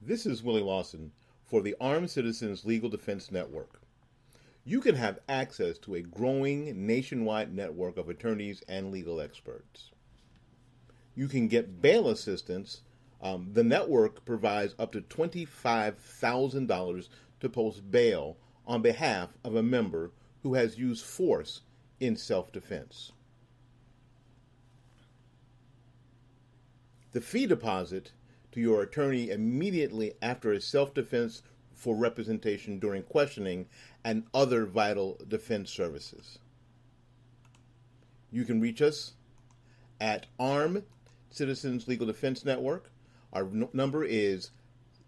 This 0.00 0.24
is 0.24 0.44
Willie 0.44 0.62
Lawson 0.62 1.10
for 1.46 1.60
the 1.60 1.74
Armed 1.80 2.08
Citizens 2.08 2.64
Legal 2.64 2.88
Defense 2.88 3.32
Network. 3.32 3.80
You 4.64 4.80
can 4.80 4.94
have 4.94 5.18
access 5.28 5.78
to 5.78 5.96
a 5.96 6.02
growing 6.02 6.86
nationwide 6.86 7.52
network 7.52 7.96
of 7.96 8.08
attorneys 8.08 8.62
and 8.68 8.92
legal 8.92 9.20
experts. 9.20 9.90
You 11.16 11.26
can 11.26 11.48
get 11.48 11.82
bail 11.82 12.08
assistance. 12.08 12.82
Um, 13.22 13.50
the 13.52 13.62
network 13.62 14.24
provides 14.24 14.74
up 14.78 14.92
to 14.92 15.00
$25,000 15.00 17.08
to 17.40 17.48
post 17.48 17.90
bail 17.90 18.36
on 18.66 18.82
behalf 18.82 19.30
of 19.44 19.54
a 19.54 19.62
member 19.62 20.10
who 20.42 20.54
has 20.54 20.78
used 20.78 21.04
force 21.04 21.60
in 22.00 22.16
self 22.16 22.50
defense. 22.52 23.12
The 27.12 27.20
fee 27.20 27.46
deposit 27.46 28.12
to 28.52 28.60
your 28.60 28.82
attorney 28.82 29.30
immediately 29.30 30.14
after 30.20 30.52
a 30.52 30.60
self 30.60 30.94
defense 30.94 31.42
for 31.74 31.96
representation 31.96 32.78
during 32.78 33.02
questioning 33.02 33.66
and 34.04 34.24
other 34.32 34.66
vital 34.66 35.18
defense 35.28 35.70
services. 35.70 36.38
You 38.30 38.44
can 38.44 38.60
reach 38.60 38.80
us 38.80 39.12
at 40.00 40.26
ARM 40.38 40.84
Citizens 41.30 41.88
Legal 41.88 42.06
Defense 42.06 42.44
Network. 42.44 42.91
Our 43.32 43.46
n- 43.46 43.68
number 43.72 44.04
is 44.04 44.50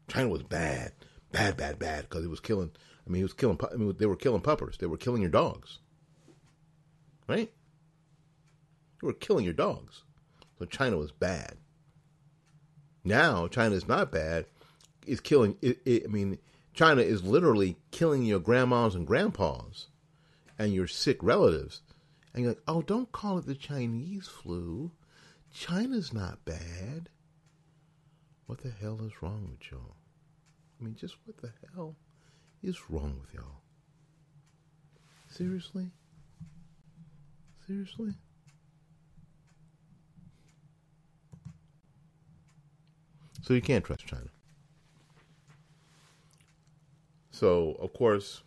China 0.10 0.28
was 0.28 0.44
bad. 0.44 0.92
bad, 1.32 1.56
bad, 1.56 1.80
bad 1.80 2.02
because 2.04 2.26
it 2.26 2.30
was 2.30 2.42
killing. 2.42 2.72
I 3.08 3.10
mean, 3.10 3.20
he 3.20 3.24
was 3.24 3.34
killing. 3.34 3.58
I 3.72 3.78
mean, 3.78 3.96
they 3.98 4.06
were 4.06 4.18
killing 4.18 4.42
puppers. 4.42 4.78
They 4.78 4.88
were 4.88 4.98
killing 4.98 5.22
your 5.22 5.32
dogs, 5.32 5.80
right? 7.28 7.50
They 9.02 9.08
were 9.08 9.14
killing 9.14 9.46
your 9.46 9.54
dogs. 9.54 10.04
So 10.58 10.66
China 10.66 10.98
was 10.98 11.12
bad. 11.12 11.56
Now 13.04 13.48
China 13.48 13.76
is 13.76 13.88
not 13.88 14.12
bad. 14.12 14.46
It's 15.08 15.22
killing. 15.22 15.56
It, 15.62 15.80
it, 15.86 16.04
I 16.06 16.08
mean, 16.08 16.38
China 16.74 17.02
is 17.02 17.24
literally 17.24 17.78
killing 17.92 18.24
your 18.24 18.40
grandmas 18.40 18.96
and 18.96 19.08
grandpas 19.08 19.88
and 20.58 20.74
your 20.74 20.88
sick 20.88 21.24
relatives. 21.24 21.82
And 22.34 22.44
you're 22.44 22.52
like, 22.52 22.64
oh, 22.68 22.82
don't 22.82 23.12
call 23.12 23.38
it 23.38 23.46
the 23.46 23.56
Chinese 23.56 24.28
flu. 24.28 24.92
China's 25.52 26.14
not 26.14 26.46
bad. 26.46 27.10
What 28.46 28.60
the 28.60 28.72
hell 28.72 29.00
is 29.04 29.22
wrong 29.22 29.50
with 29.52 29.72
y'all? 29.72 29.96
I 30.80 30.84
mean, 30.84 30.96
just 31.00 31.16
what 31.26 31.38
the 31.38 31.52
hell 31.74 31.96
is 32.62 32.90
wrong 32.90 33.20
with 33.22 33.34
y'all? 33.34 33.62
Seriously? 35.30 35.92
Seriously? 37.68 38.14
So 43.42 43.54
you 43.54 43.62
can't 43.62 43.84
trust 43.84 44.06
China. 44.06 44.30
So, 47.32 47.78
of 47.80 47.94
course, 47.94 48.42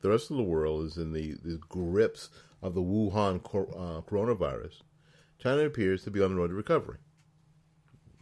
the 0.00 0.10
rest 0.10 0.30
of 0.30 0.36
the 0.36 0.42
world 0.42 0.84
is 0.84 0.96
in 0.96 1.12
the, 1.12 1.34
the 1.44 1.60
grips 1.68 2.30
of 2.62 2.74
the 2.74 2.82
Wuhan 2.82 3.36
uh, 3.36 4.00
coronavirus. 4.02 4.80
China 5.38 5.64
appears 5.64 6.02
to 6.04 6.10
be 6.10 6.22
on 6.22 6.30
the 6.30 6.36
road 6.36 6.48
to 6.48 6.54
recovery. 6.54 6.98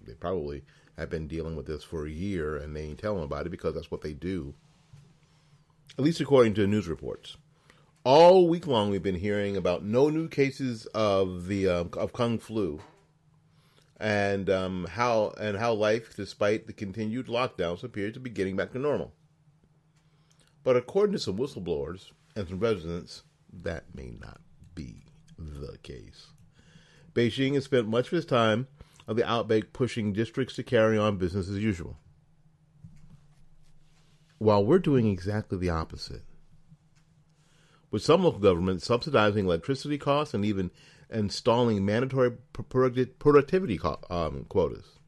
They 0.06 0.14
probably 0.14 0.62
have 0.96 1.10
been 1.10 1.26
dealing 1.26 1.56
with 1.56 1.66
this 1.66 1.84
for 1.84 2.06
a 2.06 2.10
year 2.10 2.56
and 2.56 2.74
they 2.74 2.82
ain't 2.82 2.98
telling 2.98 3.24
about 3.24 3.46
it 3.46 3.50
because 3.50 3.74
that's 3.74 3.90
what 3.90 4.02
they 4.02 4.12
do. 4.12 4.54
At 5.96 6.04
least 6.04 6.20
according 6.20 6.54
to 6.54 6.66
news 6.66 6.88
reports. 6.88 7.36
All 8.04 8.48
week 8.48 8.66
long, 8.66 8.90
we've 8.90 9.02
been 9.02 9.16
hearing 9.16 9.56
about 9.56 9.84
no 9.84 10.08
new 10.08 10.28
cases 10.28 10.86
of 10.86 11.46
the 11.46 11.68
uh, 11.68 11.84
of 11.94 12.12
Kung 12.12 12.38
flu, 12.38 12.80
and 14.00 14.48
um, 14.48 14.86
how 14.90 15.34
and 15.40 15.56
how 15.56 15.72
life, 15.72 16.14
despite 16.16 16.66
the 16.66 16.72
continued 16.72 17.26
lockdowns, 17.26 17.82
appears 17.82 18.14
to 18.14 18.20
be 18.20 18.30
getting 18.30 18.56
back 18.56 18.72
to 18.72 18.78
normal. 18.78 19.12
But 20.62 20.76
according 20.76 21.14
to 21.14 21.18
some 21.18 21.38
whistleblowers 21.38 22.12
and 22.36 22.48
some 22.48 22.60
residents, 22.60 23.22
that 23.52 23.84
may 23.94 24.10
not 24.20 24.40
be 24.74 25.04
the 25.38 25.78
case. 25.78 26.28
Beijing 27.14 27.54
has 27.54 27.64
spent 27.64 27.88
much 27.88 28.08
of 28.08 28.14
its 28.14 28.26
time 28.26 28.68
of 29.06 29.16
the 29.16 29.28
outbreak 29.28 29.72
pushing 29.72 30.12
districts 30.12 30.54
to 30.54 30.62
carry 30.62 30.98
on 30.98 31.16
business 31.16 31.48
as 31.48 31.58
usual. 31.58 31.96
While 34.38 34.64
we're 34.64 34.78
doing 34.78 35.08
exactly 35.08 35.58
the 35.58 35.70
opposite, 35.70 36.22
with 37.90 38.02
some 38.02 38.22
local 38.22 38.40
governments 38.40 38.86
subsidizing 38.86 39.44
electricity 39.44 39.98
costs 39.98 40.34
and 40.34 40.44
even 40.44 40.70
installing 41.10 41.84
mandatory 41.84 42.32
productivity 42.52 43.80
um, 44.10 44.44
quotas. 44.48 44.98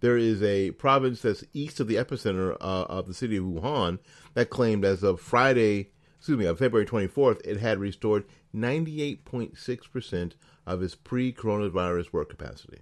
There 0.00 0.16
is 0.16 0.42
a 0.42 0.70
province 0.72 1.22
that's 1.22 1.44
east 1.52 1.80
of 1.80 1.88
the 1.88 1.96
epicenter 1.96 2.56
uh, 2.60 2.84
of 2.88 3.06
the 3.06 3.14
city 3.14 3.36
of 3.36 3.44
Wuhan 3.44 3.98
that 4.34 4.48
claimed 4.48 4.84
as 4.84 5.02
of 5.02 5.20
Friday, 5.20 5.90
excuse 6.16 6.38
me, 6.38 6.46
of 6.46 6.58
February 6.58 6.86
24th, 6.86 7.40
it 7.44 7.58
had 7.58 7.78
restored 7.78 8.24
98.6% 8.54 10.32
of 10.66 10.82
its 10.82 10.94
pre 10.94 11.32
coronavirus 11.32 12.12
work 12.12 12.30
capacity. 12.30 12.80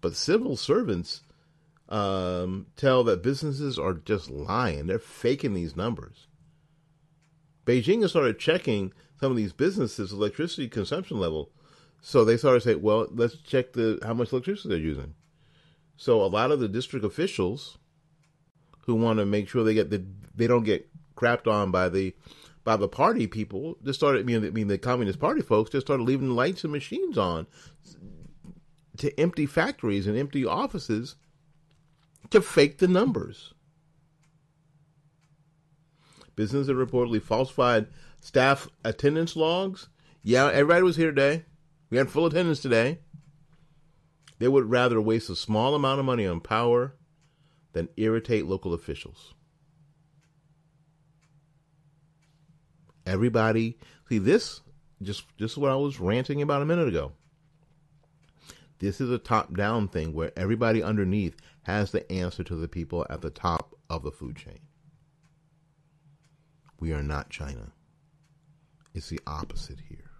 But 0.00 0.16
civil 0.16 0.56
servants 0.56 1.22
um, 1.88 2.66
tell 2.76 3.04
that 3.04 3.22
businesses 3.22 3.78
are 3.78 3.94
just 3.94 4.30
lying. 4.30 4.86
They're 4.86 4.98
faking 4.98 5.54
these 5.54 5.76
numbers. 5.76 6.26
Beijing 7.66 8.02
has 8.02 8.10
started 8.10 8.38
checking 8.38 8.92
some 9.20 9.30
of 9.30 9.36
these 9.36 9.52
businesses' 9.52 10.12
electricity 10.12 10.68
consumption 10.68 11.18
level. 11.18 11.50
So 12.00 12.24
they 12.24 12.36
started 12.36 12.62
saying, 12.62 12.82
well, 12.82 13.06
let's 13.10 13.36
check 13.36 13.72
the 13.72 13.98
how 14.02 14.12
much 14.12 14.32
electricity 14.32 14.68
they're 14.68 14.78
using. 14.78 15.14
So 15.96 16.22
a 16.22 16.26
lot 16.26 16.50
of 16.50 16.60
the 16.60 16.68
district 16.68 17.04
officials 17.04 17.78
who 18.86 18.94
want 18.94 19.18
to 19.18 19.24
make 19.24 19.48
sure 19.48 19.64
they 19.64 19.74
get 19.74 19.90
the 19.90 20.04
they 20.34 20.46
don't 20.46 20.64
get 20.64 20.88
crapped 21.16 21.46
on 21.46 21.70
by 21.70 21.88
the 21.88 22.14
by 22.64 22.76
the 22.76 22.88
party 22.88 23.26
people 23.26 23.78
just 23.82 24.00
started. 24.00 24.20
I 24.20 24.22
mean, 24.24 24.44
I 24.44 24.50
mean 24.50 24.68
the 24.68 24.78
Communist 24.78 25.18
Party 25.18 25.40
folks 25.40 25.70
just 25.70 25.86
started 25.86 26.02
leaving 26.02 26.30
lights 26.30 26.64
and 26.64 26.72
machines 26.72 27.16
on 27.16 27.46
to 28.98 29.18
empty 29.18 29.46
factories 29.46 30.06
and 30.06 30.18
empty 30.18 30.44
offices 30.44 31.16
to 32.30 32.40
fake 32.40 32.78
the 32.78 32.88
numbers. 32.88 33.53
Businesses 36.36 36.68
have 36.68 36.76
reportedly 36.76 37.22
falsified 37.22 37.86
staff 38.20 38.68
attendance 38.84 39.36
logs. 39.36 39.88
Yeah, 40.22 40.46
everybody 40.46 40.82
was 40.82 40.96
here 40.96 41.10
today. 41.10 41.44
We 41.90 41.98
had 41.98 42.10
full 42.10 42.26
attendance 42.26 42.60
today. 42.60 42.98
They 44.38 44.48
would 44.48 44.68
rather 44.68 45.00
waste 45.00 45.30
a 45.30 45.36
small 45.36 45.74
amount 45.74 46.00
of 46.00 46.06
money 46.06 46.26
on 46.26 46.40
power 46.40 46.94
than 47.72 47.88
irritate 47.96 48.46
local 48.46 48.74
officials. 48.74 49.34
Everybody, 53.06 53.78
see 54.08 54.18
this 54.18 54.60
just 55.02 55.24
just 55.36 55.58
what 55.58 55.70
I 55.70 55.76
was 55.76 56.00
ranting 56.00 56.40
about 56.42 56.62
a 56.62 56.66
minute 56.66 56.88
ago. 56.88 57.12
This 58.78 59.00
is 59.00 59.10
a 59.10 59.18
top-down 59.18 59.88
thing 59.88 60.12
where 60.12 60.32
everybody 60.36 60.82
underneath 60.82 61.36
has 61.62 61.92
the 61.92 62.10
answer 62.10 62.42
to 62.44 62.56
the 62.56 62.68
people 62.68 63.06
at 63.08 63.20
the 63.20 63.30
top 63.30 63.74
of 63.88 64.02
the 64.02 64.10
food 64.10 64.36
chain. 64.36 64.58
We 66.84 66.92
are 66.92 67.02
not 67.02 67.30
China. 67.30 67.72
It's 68.92 69.08
the 69.08 69.20
opposite 69.26 69.78
here. 69.88 70.10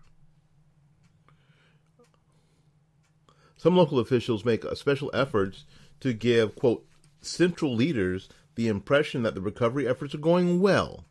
Some 3.59 3.77
local 3.77 3.99
officials 3.99 4.47
make 4.47 4.65
special 4.75 5.11
efforts 5.13 5.67
to 6.01 6.15
give, 6.15 6.55
quote, 6.55 6.87
central 7.21 7.75
leaders 7.75 8.31
the 8.55 8.69
impression 8.69 9.25
that 9.25 9.35
the 9.35 9.43
recovery 9.43 9.87
efforts 9.87 10.15
are 10.15 10.19
going 10.33 10.63
well 10.63 11.05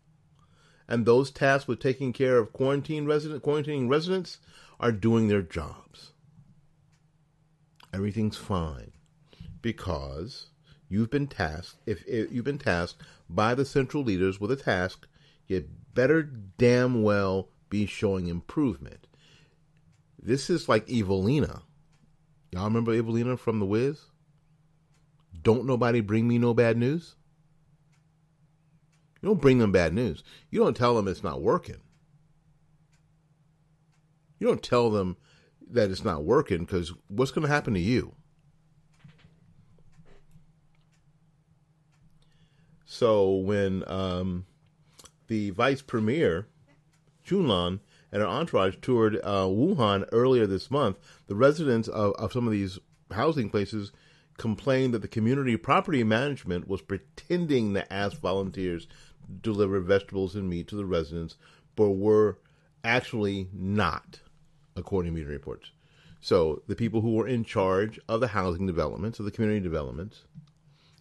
and 0.88 1.06
those 1.06 1.30
tasked 1.30 1.68
with 1.68 1.80
taking 1.80 2.14
care 2.14 2.40
of 2.40 2.52
quarantine 2.52 3.06
resident, 3.06 3.44
quarantining 3.44 3.88
residents 3.88 4.40
are 4.80 4.92
doing 4.92 5.28
their 5.28 5.44
jobs. 5.44 6.14
Everything's 7.94 8.38
fine 8.38 8.94
because 9.62 10.48
you've 10.90 11.12
been 11.12 11.28
tasked. 11.28 11.78
If, 11.86 12.04
if 12.08 12.32
you've 12.32 12.44
been 12.44 12.58
tasked 12.58 13.04
by 13.30 13.54
the 13.54 13.66
central 13.66 14.04
leaders 14.04 14.40
with 14.40 14.50
a 14.50 14.56
task, 14.56 15.06
you 15.48 15.68
better 15.94 16.24
damn 16.24 17.04
well 17.04 17.50
be 17.70 17.86
showing 17.86 18.28
improvement. 18.28 19.08
This 20.22 20.50
is 20.50 20.70
like 20.70 20.88
Evillene. 20.88 21.62
Y'all 22.52 22.66
remember 22.66 22.94
Evillene 22.94 23.38
from 23.38 23.60
The 23.60 23.66
Wiz? 23.66 24.06
Don't 25.42 25.66
nobody 25.66 26.00
bring 26.00 26.28
me 26.28 26.38
no 26.38 26.54
bad 26.54 26.78
news? 26.78 27.16
You 29.22 29.30
don't 29.30 29.42
bring 29.42 29.58
them 29.58 29.72
bad 29.72 29.94
news. 29.94 30.24
You 30.50 30.60
don't 30.60 30.78
tell 30.78 30.96
them 30.96 31.08
it's 31.08 31.24
not 31.24 31.42
working. 31.42 31.82
You 34.40 34.48
don't 34.48 34.64
tell 34.64 34.90
them 34.90 35.18
that 35.72 35.90
it's 35.90 36.04
not 36.04 36.24
working 36.24 36.60
because 36.60 36.94
what's 37.08 37.32
going 37.32 37.48
to 37.48 37.54
happen 37.54 37.74
to 37.74 37.80
you? 37.80 38.14
So 42.86 43.38
when 43.38 43.84
um, 43.88 44.46
the 45.28 45.52
vice 45.52 45.82
premier, 45.82 46.48
Chunlan, 47.26 47.80
and 48.12 48.22
her 48.22 48.28
entourage 48.28 48.76
toured 48.82 49.20
uh, 49.24 49.46
Wuhan 49.46 50.08
earlier 50.12 50.46
this 50.46 50.70
month, 50.70 50.98
the 51.28 51.36
residents 51.36 51.88
of, 51.88 52.14
of 52.14 52.32
some 52.32 52.46
of 52.46 52.52
these 52.54 52.78
housing 53.12 53.50
places 53.50 53.92
complained 54.38 54.94
that 54.94 55.02
the 55.02 55.08
community 55.08 55.58
property 55.58 56.04
management 56.04 56.68
was 56.68 56.82
pretending 56.82 57.74
to 57.74 57.94
ask 57.94 58.20
volunteers 58.20 58.86
to 58.86 59.34
deliver 59.42 59.80
vegetables 59.80 60.36
and 60.36 60.50
meat 60.50 60.68
to 60.68 60.76
the 60.76 60.86
residents, 60.86 61.38
but 61.76 61.92
were 61.92 62.38
actually 62.84 63.50
not, 63.54 64.20
according 64.76 65.12
to 65.12 65.16
media 65.16 65.32
reports. 65.32 65.72
So 66.22 66.62
the 66.68 66.76
people 66.76 67.02
who 67.02 67.16
were 67.16 67.28
in 67.28 67.44
charge 67.44 68.00
of 68.08 68.22
the 68.22 68.30
housing 68.30 68.66
developments, 68.66 69.20
of 69.20 69.26
the 69.26 69.32
community 69.32 69.60
developments, 69.60 70.24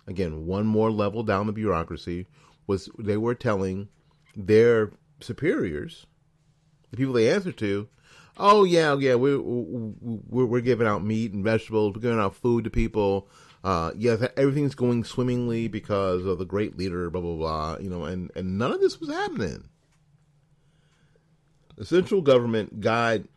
again, 0.07 0.47
one 0.47 0.67
more 0.67 0.91
level 0.91 1.23
down 1.23 1.47
the 1.47 1.53
bureaucracy, 1.53 2.27
was 2.67 2.89
they 2.99 3.17
were 3.17 3.35
telling 3.35 3.89
their 4.37 4.93
superiors, 5.21 6.07
the 6.91 6.97
people 6.97 7.13
they 7.13 7.31
answer 7.31 7.53
to, 7.53 7.89
oh 8.37 8.65
yeah, 8.65 8.97
yeah, 8.97 9.15
we're, 9.15 9.41
we're, 9.41 10.47
we're 10.47 10.61
giving 10.61 10.87
out 10.87 11.05
meat 11.05 11.33
and 11.33 11.45
vegetables, 11.45 11.95
we're 11.95 12.01
giving 12.01 12.19
out 12.19 12.35
food 12.35 12.65
to 12.65 12.71
people, 12.71 13.29
uh, 13.65 13.93
yes, 13.97 14.27
everything's 14.37 14.75
going 14.75 15.05
swimmingly 15.05 15.69
because 15.69 16.25
of 16.25 16.39
the 16.39 16.45
great 16.45 16.77
leader, 16.77 17.09
blah 17.11 17.21
blah 17.21 17.37
blah. 17.37 17.77
You 17.79 17.91
know, 17.91 18.05
and 18.05 18.31
and 18.35 18.59
none 18.59 18.73
of 18.73 18.81
this 18.81 19.01
was 19.01 19.09
happening. 19.09 19.69
The 21.77 21.85
central 21.85 22.23
government 22.23 22.81
guide 22.81 23.29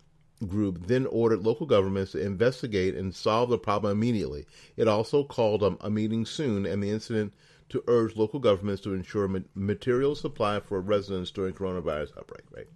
group 0.48 0.88
then 0.88 1.06
ordered 1.06 1.44
local 1.44 1.66
governments 1.66 2.12
to 2.12 2.22
investigate 2.22 2.96
and 2.96 3.16
solve 3.16 3.50
the 3.50 3.58
problem 3.58 3.92
immediately. 3.92 4.46
It 4.76 4.88
also 4.88 5.24
called 5.24 5.64
um, 5.64 5.78
a 5.80 5.90
meeting 5.90 6.26
soon 6.26 6.66
and 6.66 6.84
the 6.84 6.90
incident 6.90 7.34
to 7.70 7.84
urge 7.88 8.16
local 8.16 8.40
governments 8.40 8.82
to 8.84 8.94
ensure 8.94 9.28
ma- 9.28 9.40
material 9.54 10.16
supply 10.16 10.60
for 10.60 10.80
residents 10.80 11.32
during 11.32 11.54
coronavirus 11.54 12.18
outbreak. 12.18 12.44
Right. 12.56 12.68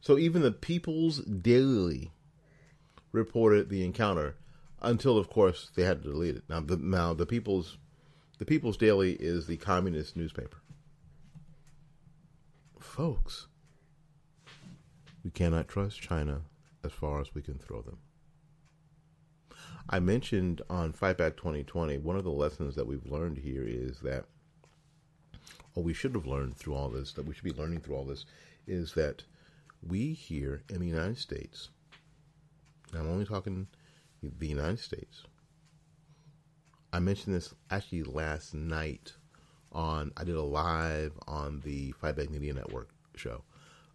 So 0.00 0.18
even 0.18 0.42
the 0.42 0.52
People's 0.52 1.18
Daily 1.20 2.12
reported 3.12 3.70
the 3.70 3.84
encounter 3.84 4.36
until, 4.80 5.18
of 5.18 5.28
course, 5.30 5.70
they 5.74 5.82
had 5.82 6.02
to 6.02 6.10
delete 6.10 6.36
it. 6.36 6.44
Now, 6.48 6.60
the, 6.60 6.76
now 6.76 7.14
the 7.14 7.26
People's 7.26 7.78
the 8.38 8.44
People's 8.44 8.76
Daily 8.76 9.12
is 9.12 9.46
the 9.46 9.56
communist 9.56 10.14
newspaper. 10.14 10.58
Folks, 12.78 13.46
we 15.24 15.30
cannot 15.30 15.68
trust 15.68 16.00
China 16.00 16.42
as 16.84 16.92
far 16.92 17.20
as 17.20 17.34
we 17.34 17.40
can 17.40 17.58
throw 17.58 17.80
them. 17.80 17.98
I 19.88 20.00
mentioned 20.00 20.62
on 20.68 20.92
Fight 20.92 21.16
Back 21.16 21.36
2020, 21.36 21.98
one 21.98 22.16
of 22.16 22.24
the 22.24 22.30
lessons 22.30 22.74
that 22.74 22.88
we've 22.88 23.06
learned 23.06 23.38
here 23.38 23.64
is 23.64 24.00
that, 24.00 24.24
or 25.76 25.84
we 25.84 25.94
should 25.94 26.14
have 26.16 26.26
learned 26.26 26.56
through 26.56 26.74
all 26.74 26.88
this, 26.88 27.12
that 27.12 27.24
we 27.24 27.32
should 27.32 27.44
be 27.44 27.52
learning 27.52 27.80
through 27.80 27.94
all 27.94 28.04
this, 28.04 28.26
is 28.66 28.94
that 28.94 29.22
we 29.86 30.12
here 30.12 30.62
in 30.68 30.80
the 30.80 30.88
United 30.88 31.18
States, 31.18 31.68
I'm 32.92 33.08
only 33.08 33.24
talking 33.24 33.68
the 34.22 34.48
United 34.48 34.80
States, 34.80 35.22
I 36.92 36.98
mentioned 36.98 37.36
this 37.36 37.54
actually 37.70 38.02
last 38.02 38.54
night 38.54 39.12
on 39.70 40.12
I 40.16 40.24
did 40.24 40.34
a 40.34 40.42
live 40.42 41.12
on 41.28 41.60
the 41.60 41.92
Fight 41.92 42.16
Back 42.16 42.30
Media 42.30 42.54
Network 42.54 42.90
show 43.14 43.42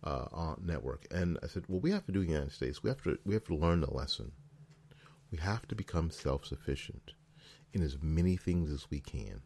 uh, 0.06 0.28
on 0.32 0.62
network, 0.64 1.06
and 1.12 1.38
I 1.44 1.48
said, 1.48 1.64
well, 1.68 1.80
we 1.80 1.92
have 1.92 2.06
to 2.06 2.12
do 2.12 2.22
the 2.22 2.32
United 2.32 2.52
States. 2.52 2.82
We 2.82 2.90
have 2.90 3.02
to 3.04 3.18
we 3.26 3.34
have 3.34 3.44
to 3.46 3.56
learn 3.56 3.82
the 3.82 3.92
lesson. 3.92 4.32
We 5.32 5.38
have 5.38 5.68
to 5.70 5.76
become 5.76 6.12
self 6.12 6.46
sufficient 6.46 7.14
in 7.74 7.82
as 7.82 7.98
many 8.02 8.36
things 8.36 8.70
as 8.70 8.90
we 8.90 9.00
can. 9.00 9.42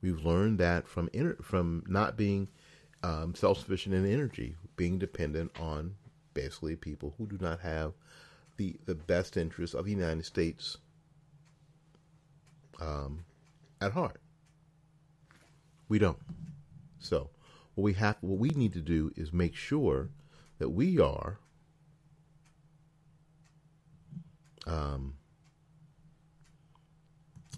We've 0.00 0.24
learned 0.24 0.58
that 0.58 0.86
from 0.86 1.08
from 1.42 1.82
not 1.88 2.16
being 2.16 2.48
um, 3.02 3.34
self 3.34 3.58
sufficient 3.58 3.94
in 3.94 4.06
energy, 4.06 4.56
being 4.76 4.98
dependent 4.98 5.58
on 5.58 5.96
basically 6.34 6.76
people 6.76 7.14
who 7.18 7.26
do 7.26 7.38
not 7.40 7.60
have 7.60 7.94
the 8.56 8.76
the 8.84 8.94
best 8.94 9.36
interests 9.36 9.74
of 9.74 9.86
the 9.86 9.90
United 9.90 10.24
States 10.24 10.78
um, 12.80 13.24
at 13.80 13.92
heart. 13.92 14.20
We 15.88 15.98
don't. 15.98 16.18
So, 16.98 17.30
what 17.74 17.84
we 17.84 17.92
have, 17.94 18.16
what 18.20 18.38
we 18.38 18.50
need 18.50 18.72
to 18.74 18.80
do 18.80 19.12
is 19.16 19.32
make 19.32 19.54
sure 19.54 20.10
that 20.58 20.70
we 20.70 20.98
are 20.98 21.38
um, 24.66 25.14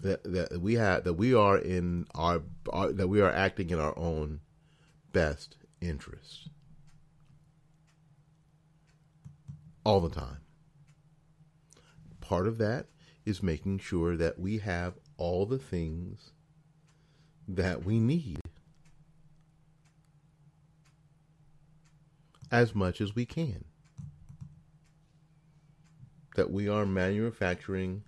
that 0.01 0.23
that 0.23 0.61
we 0.61 0.75
have 0.75 1.03
that 1.03 1.13
we 1.13 1.33
are 1.33 1.57
in 1.57 2.05
our, 2.15 2.41
our 2.71 2.91
that 2.91 3.07
we 3.07 3.21
are 3.21 3.31
acting 3.31 3.69
in 3.69 3.79
our 3.79 3.97
own 3.97 4.39
best 5.11 5.57
interest 5.81 6.49
all 9.83 9.99
the 9.99 10.09
time. 10.09 10.39
Part 12.21 12.47
of 12.47 12.57
that 12.59 12.87
is 13.25 13.41
making 13.41 13.79
sure 13.79 14.15
that 14.15 14.39
we 14.39 14.59
have 14.59 14.93
all 15.17 15.45
the 15.45 15.57
things 15.57 16.31
that 17.47 17.83
we 17.83 17.99
need 17.99 18.39
as 22.51 22.75
much 22.75 23.01
as 23.01 23.15
we 23.15 23.25
can. 23.25 23.65
That 26.39 26.51
we 26.51 26.69
are 26.69 26.85
manufacturing 26.85 28.01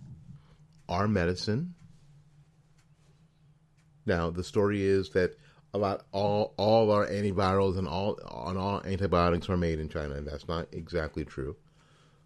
our 0.88 1.06
medicine. 1.06 1.74
Now, 4.06 4.30
the 4.30 4.42
story 4.42 4.82
is 4.82 5.10
that 5.10 5.36
a 5.74 5.76
lot 5.78 6.06
all 6.12 6.54
all 6.56 6.90
our 6.92 7.06
antivirals 7.06 7.76
and 7.76 7.86
all 7.86 8.18
on 8.26 8.56
all 8.56 8.80
antibiotics 8.86 9.50
are 9.50 9.58
made 9.58 9.80
in 9.80 9.90
China, 9.90 10.14
and 10.14 10.26
that's 10.26 10.48
not 10.48 10.68
exactly 10.72 11.26
true. 11.26 11.56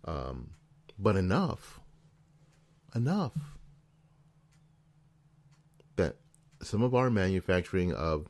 Um, 0.04 0.50
but 0.96 1.16
enough, 1.16 1.80
enough 2.94 3.32
that 5.96 6.18
some 6.62 6.84
of 6.84 6.94
our 6.94 7.10
manufacturing 7.10 7.92
of 7.92 8.28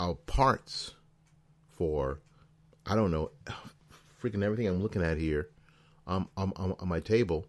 our 0.00 0.14
parts 0.14 0.94
for 1.68 2.20
I 2.86 2.94
don't 2.94 3.10
know 3.10 3.32
freaking 4.22 4.42
everything 4.42 4.66
I'm 4.66 4.82
looking 4.82 5.02
at 5.02 5.18
here 5.18 5.50
on, 6.10 6.52
on, 6.56 6.74
on 6.78 6.88
my 6.88 7.00
table 7.00 7.46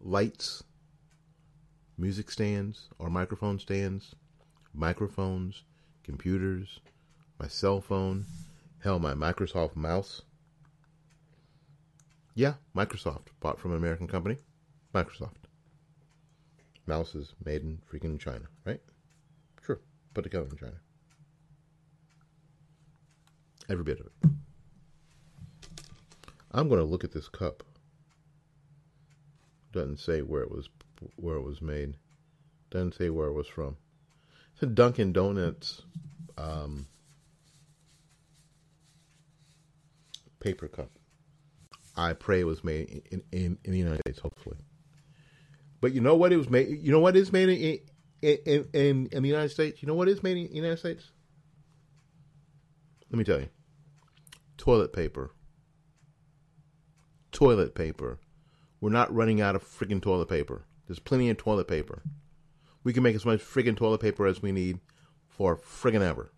lights 0.00 0.64
music 1.96 2.30
stands 2.30 2.88
or 2.98 3.08
microphone 3.08 3.58
stands 3.58 4.14
microphones 4.74 5.62
computers 6.02 6.80
my 7.38 7.48
cell 7.48 7.80
phone 7.80 8.24
hell 8.82 8.98
my 8.98 9.14
Microsoft 9.14 9.76
mouse 9.76 10.22
yeah 12.34 12.54
Microsoft 12.76 13.28
bought 13.40 13.58
from 13.58 13.70
an 13.70 13.78
American 13.78 14.06
company 14.06 14.36
Microsoft 14.94 15.44
mouse 16.86 17.14
is 17.14 17.34
made 17.44 17.62
in 17.62 17.78
freaking 17.90 18.18
China, 18.18 18.44
right? 18.64 18.80
Sure, 19.64 19.80
put 20.12 20.24
together 20.24 20.46
in 20.50 20.56
China. 20.56 20.80
Every 23.68 23.84
bit 23.84 24.00
of 24.00 24.06
it. 24.06 24.30
I'm 26.52 26.68
going 26.68 26.80
to 26.80 26.84
look 26.84 27.04
at 27.04 27.12
this 27.12 27.28
cup. 27.28 27.62
Doesn't 29.74 29.98
say 29.98 30.22
where 30.22 30.42
it 30.42 30.52
was 30.52 30.68
where 31.16 31.34
it 31.34 31.42
was 31.42 31.60
made. 31.60 31.96
Doesn't 32.70 32.94
say 32.94 33.10
where 33.10 33.26
it 33.26 33.32
was 33.32 33.48
from. 33.48 33.76
It's 34.52 34.62
a 34.62 34.66
Dunkin' 34.66 35.12
Donuts 35.12 35.82
um, 36.38 36.86
paper 40.38 40.68
cup. 40.68 40.90
I 41.96 42.12
pray 42.12 42.40
it 42.40 42.44
was 42.44 42.62
made 42.62 43.02
in, 43.10 43.24
in, 43.32 43.58
in 43.64 43.72
the 43.72 43.78
United 43.78 44.02
States, 44.06 44.20
hopefully. 44.20 44.58
But 45.80 45.92
you 45.92 46.00
know 46.00 46.14
what 46.14 46.32
it 46.32 46.36
was 46.36 46.48
made. 46.48 46.68
You 46.80 46.92
know 46.92 47.00
what 47.00 47.16
is 47.16 47.32
made 47.32 47.48
in 47.48 47.80
in, 48.22 48.68
in 48.72 49.08
in 49.10 49.22
the 49.24 49.28
United 49.28 49.50
States. 49.50 49.82
You 49.82 49.88
know 49.88 49.94
what 49.94 50.08
is 50.08 50.22
made 50.22 50.36
in 50.36 50.46
the 50.46 50.54
United 50.54 50.78
States. 50.78 51.10
Let 53.10 53.18
me 53.18 53.24
tell 53.24 53.40
you. 53.40 53.48
Toilet 54.56 54.92
paper. 54.92 55.32
Toilet 57.32 57.74
paper. 57.74 58.20
We're 58.84 58.90
not 58.90 59.14
running 59.14 59.40
out 59.40 59.56
of 59.56 59.64
freaking 59.64 60.02
toilet 60.02 60.28
paper. 60.28 60.66
There's 60.86 60.98
plenty 60.98 61.30
of 61.30 61.38
toilet 61.38 61.66
paper. 61.66 62.02
We 62.82 62.92
can 62.92 63.02
make 63.02 63.16
as 63.16 63.24
much 63.24 63.40
freaking 63.40 63.78
toilet 63.78 64.02
paper 64.02 64.26
as 64.26 64.42
we 64.42 64.52
need 64.52 64.78
for 65.26 65.56
friggin' 65.56 66.02
ever. 66.02 66.30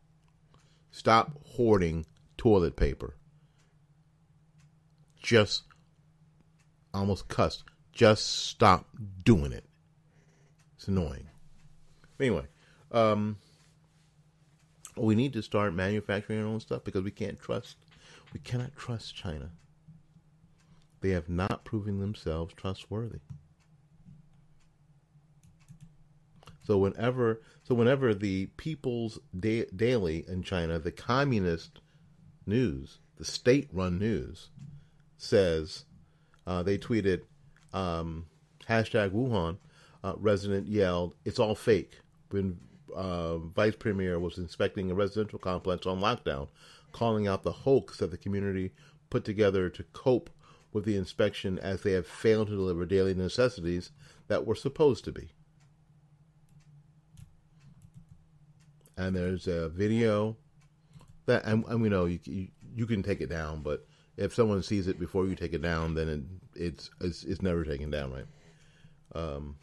Stop 0.92 1.40
hoarding 1.44 2.07
toilet 2.36 2.76
paper. 2.76 3.16
Just 5.20 5.64
almost 6.94 7.26
cussed. 7.26 7.64
Just 7.90 8.47
stop 8.47 8.86
doing 9.24 9.51
it. 9.51 9.64
It's 10.76 10.86
annoying. 10.86 11.26
Anyway, 12.20 12.47
um, 12.92 13.38
we 14.97 15.16
need 15.16 15.32
to 15.32 15.42
start 15.42 15.74
manufacturing 15.74 16.38
our 16.38 16.47
own 16.47 16.61
stuff 16.61 16.84
because 16.84 17.03
we 17.03 17.11
can't 17.11 17.40
trust, 17.40 17.76
we 18.32 18.38
cannot 18.38 18.76
trust 18.76 19.16
China. 19.16 19.51
They 21.01 21.11
have 21.11 21.28
not 21.28 21.64
proven 21.64 21.99
themselves 22.01 22.55
trustworthy. 22.55 23.20
So 26.62 26.78
whenever, 26.78 27.42
so 27.62 27.74
whenever 27.74 28.12
the 28.12 28.47
People's 28.57 29.20
da- 29.38 29.66
Daily 29.74 30.24
in 30.26 30.42
China, 30.42 30.78
the 30.80 30.90
communist 30.90 31.78
news, 32.44 32.99
the 33.16 33.24
state-run 33.24 33.99
news, 33.99 34.51
says 35.16 35.84
uh, 36.47 36.62
they 36.64 36.76
tweeted 36.76 37.22
um, 37.72 38.26
hashtag 38.68 39.11
Wuhan 39.11 39.59
uh, 40.03 40.14
resident 40.16 40.66
yelled, 40.66 41.14
"It's 41.24 41.38
all 41.38 41.55
fake." 41.55 42.01
When 42.30 42.59
uh, 42.94 43.38
Vice 43.38 43.76
Premier 43.76 44.18
was 44.18 44.38
inspecting 44.38 44.90
a 44.90 44.94
residential 44.94 45.38
complex 45.38 45.86
on 45.86 46.01
lockdown, 46.01 46.49
calling 46.90 47.28
out 47.28 47.44
the 47.44 47.53
hoax 47.53 47.99
that 47.99 48.11
the 48.11 48.16
community 48.16 48.72
put 49.09 49.24
together 49.24 49.70
to 49.70 49.82
cope 49.92 50.30
with 50.76 50.84
the 50.84 50.94
inspection, 50.94 51.58
as 51.58 51.80
they 51.80 51.92
have 51.92 52.06
failed 52.06 52.48
to 52.48 52.54
deliver 52.54 52.84
daily 52.84 53.14
necessities 53.14 53.92
that 54.28 54.44
were 54.44 54.54
supposed 54.54 55.06
to 55.06 55.10
be. 55.10 55.30
And 58.94 59.16
there's 59.16 59.46
a 59.46 59.70
video 59.70 60.36
that, 61.24 61.46
and, 61.46 61.64
and 61.68 61.80
we 61.80 61.88
know 61.88 62.04
you, 62.04 62.18
you, 62.24 62.48
you 62.74 62.86
can 62.86 63.02
take 63.02 63.22
it 63.22 63.30
down, 63.30 63.62
but 63.62 63.86
if 64.18 64.34
someone 64.34 64.62
sees 64.62 64.86
it 64.86 65.00
before 65.00 65.26
you 65.26 65.34
take 65.34 65.54
it 65.54 65.62
down, 65.62 65.94
then 65.94 66.08
it, 66.54 66.60
it's, 66.60 66.90
it's 67.00 67.24
it's 67.24 67.40
never 67.40 67.64
taken 67.64 67.90
down, 67.90 68.12
right? 68.12 68.26
Um, 69.14 69.56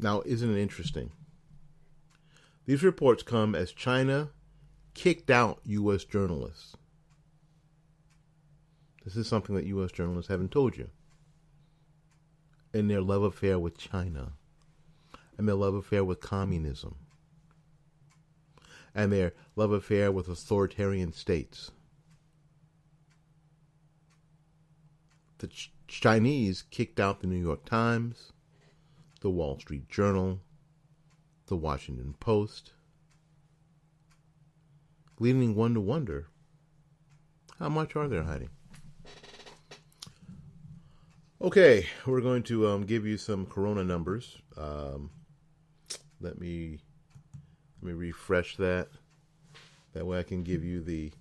now, 0.00 0.22
isn't 0.26 0.52
it 0.52 0.60
interesting? 0.60 1.12
These 2.64 2.82
reports 2.82 3.22
come 3.22 3.54
as 3.54 3.70
China 3.70 4.30
kicked 4.94 5.30
out 5.30 5.60
U.S. 5.64 6.02
journalists. 6.02 6.74
This 9.06 9.16
is 9.16 9.28
something 9.28 9.54
that 9.54 9.66
U.S. 9.66 9.92
journalists 9.92 10.28
haven't 10.28 10.50
told 10.50 10.76
you. 10.76 10.90
In 12.74 12.88
their 12.88 13.00
love 13.00 13.22
affair 13.22 13.56
with 13.56 13.78
China, 13.78 14.32
and 15.38 15.46
their 15.46 15.54
love 15.54 15.76
affair 15.76 16.04
with 16.04 16.20
communism, 16.20 16.96
and 18.96 19.12
their 19.12 19.32
love 19.54 19.70
affair 19.70 20.10
with 20.10 20.28
authoritarian 20.28 21.12
states. 21.12 21.70
The 25.38 25.46
Ch- 25.46 25.72
Chinese 25.86 26.64
kicked 26.72 26.98
out 26.98 27.20
the 27.20 27.28
New 27.28 27.40
York 27.40 27.64
Times, 27.64 28.32
the 29.20 29.30
Wall 29.30 29.56
Street 29.60 29.88
Journal, 29.88 30.40
the 31.46 31.56
Washington 31.56 32.16
Post, 32.18 32.72
leading 35.20 35.54
one 35.54 35.74
to 35.74 35.80
wonder 35.80 36.26
how 37.60 37.68
much 37.68 37.94
are 37.94 38.08
they 38.08 38.20
hiding? 38.20 38.50
Okay, 41.46 41.86
we're 42.06 42.22
going 42.22 42.42
to 42.42 42.66
um, 42.66 42.82
give 42.82 43.06
you 43.06 43.16
some 43.16 43.46
Corona 43.46 43.84
numbers. 43.84 44.36
Um, 44.56 45.10
let 46.20 46.40
me 46.40 46.80
let 47.80 47.86
me 47.86 47.92
refresh 47.92 48.56
that. 48.56 48.88
That 49.92 50.04
way, 50.04 50.18
I 50.18 50.24
can 50.24 50.42
give 50.42 50.64
you 50.64 50.80
the 50.80 51.12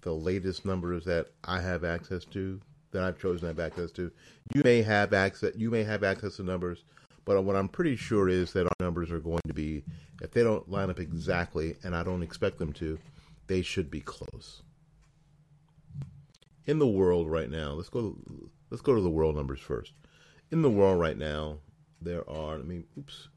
the 0.00 0.12
latest 0.12 0.64
numbers 0.64 1.04
that 1.04 1.28
I 1.44 1.60
have 1.60 1.84
access 1.84 2.24
to, 2.32 2.60
that 2.90 3.04
I've 3.04 3.20
chosen 3.20 3.42
to 3.42 3.46
have 3.46 3.60
access 3.60 3.92
to. 3.92 4.10
You 4.52 4.62
may 4.64 4.82
have 4.82 5.12
access. 5.12 5.52
You 5.54 5.70
may 5.70 5.84
have 5.84 6.02
access 6.02 6.38
to 6.38 6.42
numbers, 6.42 6.82
but 7.24 7.40
what 7.44 7.54
I'm 7.54 7.68
pretty 7.68 7.94
sure 7.94 8.28
is 8.28 8.52
that 8.54 8.66
our 8.66 8.76
numbers 8.80 9.12
are 9.12 9.20
going 9.20 9.42
to 9.46 9.54
be, 9.54 9.84
if 10.20 10.32
they 10.32 10.42
don't 10.42 10.68
line 10.68 10.90
up 10.90 10.98
exactly, 10.98 11.76
and 11.84 11.94
I 11.94 12.02
don't 12.02 12.24
expect 12.24 12.58
them 12.58 12.72
to, 12.72 12.98
they 13.46 13.62
should 13.62 13.92
be 13.92 14.00
close. 14.00 14.62
In 16.66 16.80
the 16.80 16.86
world 16.88 17.30
right 17.30 17.48
now, 17.48 17.74
let's 17.74 17.90
go. 17.90 18.16
Let's 18.72 18.80
go 18.80 18.94
to 18.94 19.02
the 19.02 19.10
world 19.10 19.36
numbers 19.36 19.60
first. 19.60 19.92
In 20.50 20.62
the 20.62 20.70
world 20.70 20.98
right 20.98 21.18
now, 21.18 21.58
there 22.00 22.26
are. 22.26 22.56
Let 22.56 22.66
me. 22.66 22.84
Oops. 22.98 23.28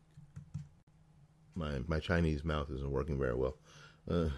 My 1.56 1.82
my 1.88 2.00
Chinese 2.00 2.46
mouth 2.46 2.70
isn't 2.72 2.90
working 2.90 3.20
very 3.20 3.36
well. 3.36 3.58
Uh, 4.10 4.30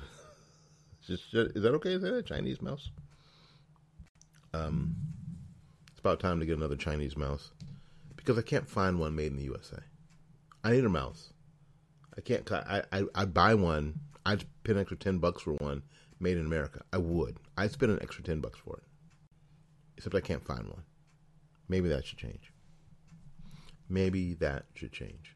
just, 1.05 1.35
is 1.35 1.61
that 1.61 1.75
okay? 1.75 1.93
Is 1.93 2.01
that 2.01 2.15
a 2.15 2.23
Chinese 2.23 2.63
mouse? 2.63 2.89
Um, 4.55 4.95
it's 5.91 5.99
about 5.99 6.19
time 6.19 6.39
to 6.39 6.47
get 6.47 6.57
another 6.57 6.75
Chinese 6.75 7.15
mouse 7.15 7.51
because 8.15 8.39
I 8.39 8.41
can't 8.41 8.67
find 8.67 8.99
one 8.99 9.15
made 9.15 9.31
in 9.31 9.37
the 9.37 9.43
USA. 9.43 9.77
I 10.63 10.71
need 10.71 10.83
a 10.83 10.89
mouse. 10.89 11.31
I 12.17 12.21
can't. 12.21 12.51
I 12.51 12.81
I 12.91 13.03
I'd 13.13 13.35
buy 13.35 13.53
one. 13.53 13.99
I'd 14.25 14.45
pay 14.63 14.71
an 14.71 14.79
extra 14.79 14.97
ten 14.97 15.19
bucks 15.19 15.43
for 15.43 15.53
one 15.53 15.83
made 16.19 16.37
in 16.37 16.47
America. 16.47 16.81
I 16.91 16.97
would. 16.97 17.37
I'd 17.55 17.71
spend 17.71 17.91
an 17.91 17.99
extra 18.01 18.23
ten 18.23 18.41
bucks 18.41 18.57
for 18.57 18.77
it. 18.77 18.83
Except 19.95 20.15
I 20.15 20.21
can't 20.21 20.45
find 20.45 20.67
one. 20.67 20.83
Maybe 21.69 21.89
that 21.89 22.05
should 22.05 22.17
change. 22.17 22.51
Maybe 23.89 24.33
that 24.35 24.65
should 24.73 24.91
change. 24.91 25.35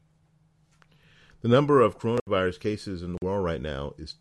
The 1.42 1.48
number 1.48 1.80
of 1.82 1.98
coronavirus 1.98 2.60
cases 2.60 3.02
in 3.02 3.14
the 3.14 3.18
world 3.22 3.44
right 3.44 3.62
now 3.62 3.94
is 3.98 4.18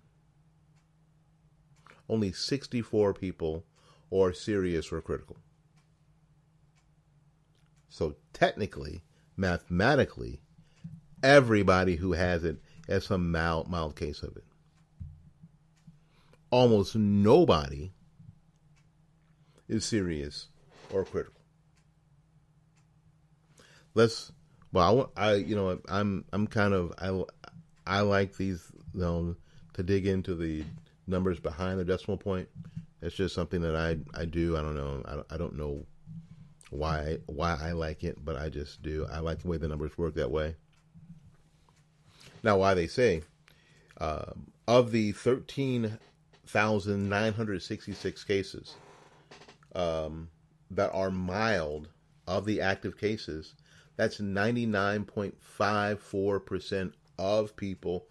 only 2.08 2.32
64 2.32 3.14
people 3.14 3.64
are 4.12 4.32
serious 4.32 4.90
or 4.90 5.00
critical. 5.00 5.36
So 7.88 8.16
technically, 8.32 9.02
mathematically, 9.36 10.40
everybody 11.22 11.96
who 11.96 12.12
has 12.12 12.44
it 12.44 12.58
has 12.88 13.04
some 13.04 13.30
mild, 13.30 13.68
mild 13.68 13.96
case 13.96 14.22
of 14.22 14.36
it. 14.36 14.44
Almost 16.50 16.96
nobody 16.96 17.92
is 19.68 19.84
serious 19.84 20.48
or 20.90 21.04
critical. 21.04 21.40
Let's 23.94 24.32
Well, 24.72 25.12
I, 25.16 25.30
I 25.30 25.34
you 25.34 25.56
know 25.56 25.78
I'm 25.88 26.24
I'm 26.32 26.46
kind 26.46 26.72
of 26.72 26.92
I 26.98 27.24
I 27.86 28.00
like 28.00 28.36
these 28.36 28.70
you 28.94 29.00
know 29.00 29.36
to 29.74 29.82
dig 29.82 30.06
into 30.06 30.34
the 30.34 30.64
numbers 31.08 31.40
behind 31.40 31.78
the 31.78 31.84
decimal 31.84 32.16
point. 32.16 32.48
It's 33.00 33.14
just 33.14 33.34
something 33.34 33.60
that 33.62 33.76
I 33.76 33.98
I 34.14 34.24
do. 34.24 34.56
I 34.56 34.62
don't 34.62 34.76
know. 34.76 35.02
I 35.04 35.14
don't, 35.14 35.26
I 35.30 35.36
don't 35.36 35.56
know 35.56 35.86
why 36.70 37.18
why 37.26 37.56
I 37.60 37.72
like 37.72 38.04
it, 38.04 38.24
but 38.24 38.36
I 38.36 38.48
just 38.48 38.82
do. 38.82 39.06
I 39.10 39.20
like 39.20 39.40
the 39.40 39.48
way 39.48 39.56
the 39.56 39.68
numbers 39.68 39.96
work 39.96 40.14
that 40.14 40.30
way. 40.30 40.56
Now, 42.42 42.58
why 42.58 42.74
they 42.74 42.86
say 42.86 43.22
uh, 44.00 44.32
of 44.66 44.90
the 44.90 45.12
thirteen 45.12 45.98
thousand 46.46 47.08
nine 47.08 47.32
hundred 47.32 47.62
sixty 47.62 47.92
six 47.92 48.24
cases 48.24 48.74
um, 49.74 50.28
that 50.70 50.90
are 50.92 51.10
mild 51.10 51.88
of 52.26 52.44
the 52.44 52.60
active 52.60 52.98
cases, 52.98 53.54
that's 53.96 54.20
ninety 54.20 54.66
nine 54.66 55.04
point 55.04 55.36
five 55.40 56.00
four 56.00 56.40
percent 56.40 56.94
of 57.18 57.56
people 57.56 58.06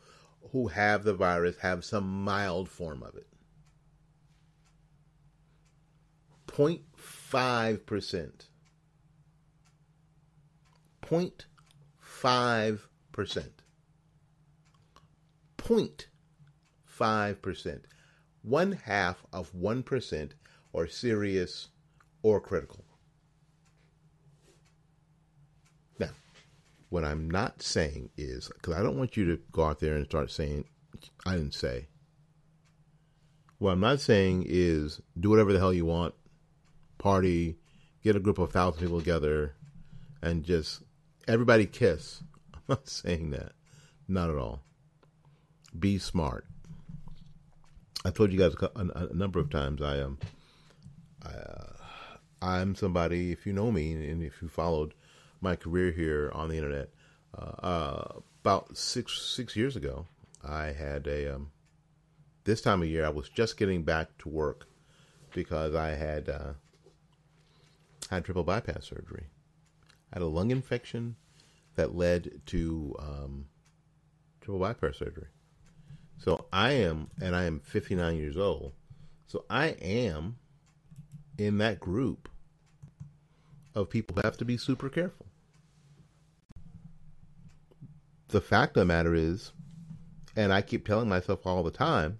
who 0.51 0.67
have 0.67 1.03
the 1.03 1.13
virus 1.13 1.57
have 1.57 1.85
some 1.85 2.23
mild 2.23 2.69
form 2.69 3.03
of 3.03 3.15
it. 3.15 3.27
0.5%. 6.47 8.47
0.5%. 11.03 13.49
0.5%. 15.57 17.81
One 18.41 18.71
half 18.71 19.23
of 19.33 19.53
1% 19.53 20.31
are 20.73 20.87
serious 20.87 21.67
or 22.23 22.41
critical. 22.41 22.86
What 26.89 27.03
I'm 27.03 27.29
not 27.29 27.61
saying 27.61 28.09
is, 28.17 28.49
because 28.49 28.75
I 28.75 28.83
don't 28.83 28.97
want 28.97 29.17
you 29.17 29.25
to 29.25 29.41
go 29.51 29.65
out 29.65 29.79
there 29.79 29.95
and 29.95 30.05
start 30.05 30.31
saying, 30.31 30.65
I 31.25 31.33
didn't 31.35 31.53
say. 31.53 31.87
What 33.57 33.71
I'm 33.71 33.79
not 33.79 33.99
saying 33.99 34.45
is 34.47 35.01
do 35.19 35.29
whatever 35.29 35.51
the 35.51 35.59
hell 35.59 35.73
you 35.73 35.85
want, 35.85 36.13
party, 36.97 37.57
get 38.03 38.15
a 38.15 38.19
group 38.19 38.37
of 38.37 38.51
thousand 38.51 38.81
people 38.81 38.99
together, 38.99 39.55
and 40.21 40.43
just 40.43 40.83
everybody 41.27 41.65
kiss. 41.65 42.23
I'm 42.53 42.61
not 42.69 42.87
saying 42.87 43.31
that. 43.31 43.53
Not 44.07 44.29
at 44.29 44.37
all. 44.37 44.61
Be 45.77 45.97
smart. 45.97 46.45
I 48.05 48.11
told 48.11 48.31
you 48.31 48.39
guys 48.39 48.53
a, 48.61 49.09
a, 49.09 49.13
number 49.13 49.39
of 49.39 49.49
times 49.49 49.81
I 49.81 49.97
am. 49.97 50.17
Um, 51.25 51.33
uh, 51.33 51.63
I'm 52.41 52.75
somebody. 52.75 53.31
If 53.31 53.45
you 53.45 53.51
know 53.51 53.71
me 53.71 53.93
and 53.93 54.23
if 54.23 54.41
you 54.41 54.47
followed 54.47 54.93
my 55.41 55.55
career 55.55 55.91
here 55.91 56.31
on 56.33 56.49
the 56.49 56.57
internet, 56.57 56.89
uh, 57.37 57.65
uh, 57.65 58.19
about 58.43 58.77
six 58.77 59.21
six 59.21 59.55
years 59.55 59.75
ago, 59.75 60.05
I 60.43 60.67
had 60.67 61.07
a. 61.07 61.35
Um, 61.35 61.51
this 62.43 62.61
time 62.61 62.81
of 62.81 62.87
year, 62.87 63.05
I 63.05 63.09
was 63.09 63.27
just 63.27 63.57
getting 63.57 63.83
back 63.83 64.17
to 64.19 64.29
work 64.29 64.67
because 65.33 65.75
I 65.75 65.89
had 65.89 66.29
uh, 66.29 66.53
had 68.09 68.23
triple 68.23 68.43
bypass 68.43 68.85
surgery. 68.85 69.25
I 70.11 70.15
had 70.15 70.21
a 70.21 70.27
lung 70.27 70.51
infection 70.51 71.17
that 71.75 71.95
led 71.95 72.41
to 72.47 72.95
um, 72.99 73.45
triple 74.41 74.59
bypass 74.59 74.97
surgery. 74.97 75.27
So 76.17 76.45
I 76.51 76.71
am, 76.71 77.09
and 77.21 77.35
I 77.35 77.43
am 77.43 77.59
59 77.59 78.15
years 78.15 78.37
old. 78.37 78.73
So 79.27 79.45
I 79.49 79.67
am 79.81 80.37
in 81.37 81.57
that 81.59 81.79
group 81.79 82.29
of 83.75 83.89
people 83.89 84.15
who 84.15 84.21
have 84.23 84.37
to 84.37 84.45
be 84.45 84.57
super 84.57 84.89
careful. 84.89 85.26
The 88.29 88.41
fact 88.41 88.75
of 88.75 88.81
the 88.81 88.85
matter 88.85 89.15
is, 89.15 89.53
and 90.35 90.51
I 90.51 90.61
keep 90.61 90.85
telling 90.85 91.09
myself 91.09 91.45
all 91.45 91.63
the 91.63 91.71
time, 91.71 92.19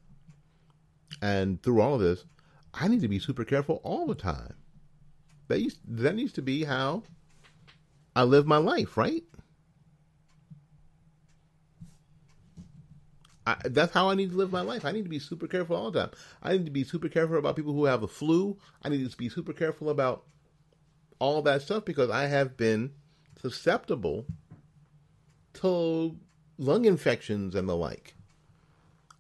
and 1.22 1.62
through 1.62 1.82
all 1.82 1.96
of 1.96 2.02
this, 2.02 2.26
I 2.74 2.88
need 2.88 3.02
to 3.02 3.08
be 3.08 3.20
super 3.20 3.44
careful 3.44 3.82
all 3.84 4.08
the 4.08 4.16
time. 4.16 4.54
That 5.48 5.62
used, 5.62 5.80
that 5.88 6.16
needs 6.16 6.34
to 6.34 6.42
be 6.42 6.64
how 6.64 7.04
I 8.16 8.24
live 8.24 8.46
my 8.46 8.58
life, 8.58 8.98
right? 8.98 9.24
I, 13.46 13.56
that's 13.66 13.94
how 13.94 14.10
I 14.10 14.16
need 14.16 14.32
to 14.32 14.38
live 14.38 14.52
my 14.52 14.62
life. 14.62 14.84
I 14.84 14.92
need 14.92 15.04
to 15.04 15.10
be 15.10 15.20
super 15.20 15.48
careful 15.48 15.78
all 15.78 15.92
the 15.92 16.02
time. 16.02 16.12
I 16.44 16.54
need 16.54 16.66
to 16.66 16.72
be 16.72 16.84
super 16.84 17.08
careful 17.08 17.38
about 17.38 17.56
people 17.56 17.74
who 17.74 17.86
have 17.86 18.02
the 18.02 18.08
flu. 18.08 18.58
I 18.84 18.90
need 18.90 19.10
to 19.10 19.18
be 19.18 19.30
super 19.30 19.54
careful 19.54 19.90
about 19.90 20.26
all 21.20 21.42
that 21.44 21.62
stuff 21.62 21.86
because 21.86 22.10
I 22.10 22.28
have 22.28 22.58
been 22.58 22.92
susceptible 23.42 24.26
to 25.58 26.18
lung 26.58 26.86
infections 26.86 27.56
and 27.56 27.68
the 27.68 27.76
like. 27.76 28.16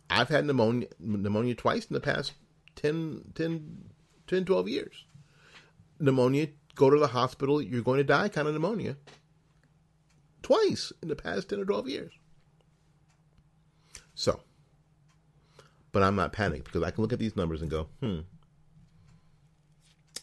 I've 0.09 0.29
had 0.29 0.45
pneumonia 0.45 0.87
pneumonia 0.99 1.55
twice 1.55 1.85
in 1.85 1.93
the 1.93 1.99
past 1.99 2.33
10, 2.75 3.33
10, 3.35 3.89
10 4.27 4.45
12 4.45 4.69
years. 4.69 5.05
Pneumonia, 5.99 6.47
go 6.75 6.89
to 6.89 6.99
the 6.99 7.07
hospital, 7.07 7.61
you're 7.61 7.81
going 7.81 7.97
to 7.97 8.03
die 8.03 8.29
kind 8.29 8.47
of 8.47 8.53
pneumonia. 8.53 8.97
Twice 10.43 10.93
in 11.01 11.09
the 11.09 11.15
past 11.15 11.49
10 11.49 11.59
or 11.59 11.65
12 11.65 11.89
years. 11.89 12.13
So, 14.13 14.41
but 15.91 16.03
I'm 16.03 16.15
not 16.15 16.33
panicked 16.33 16.65
because 16.65 16.83
I 16.83 16.91
can 16.91 17.01
look 17.01 17.13
at 17.13 17.19
these 17.19 17.35
numbers 17.35 17.61
and 17.61 17.69
go, 17.69 17.87
hmm. 17.99 18.19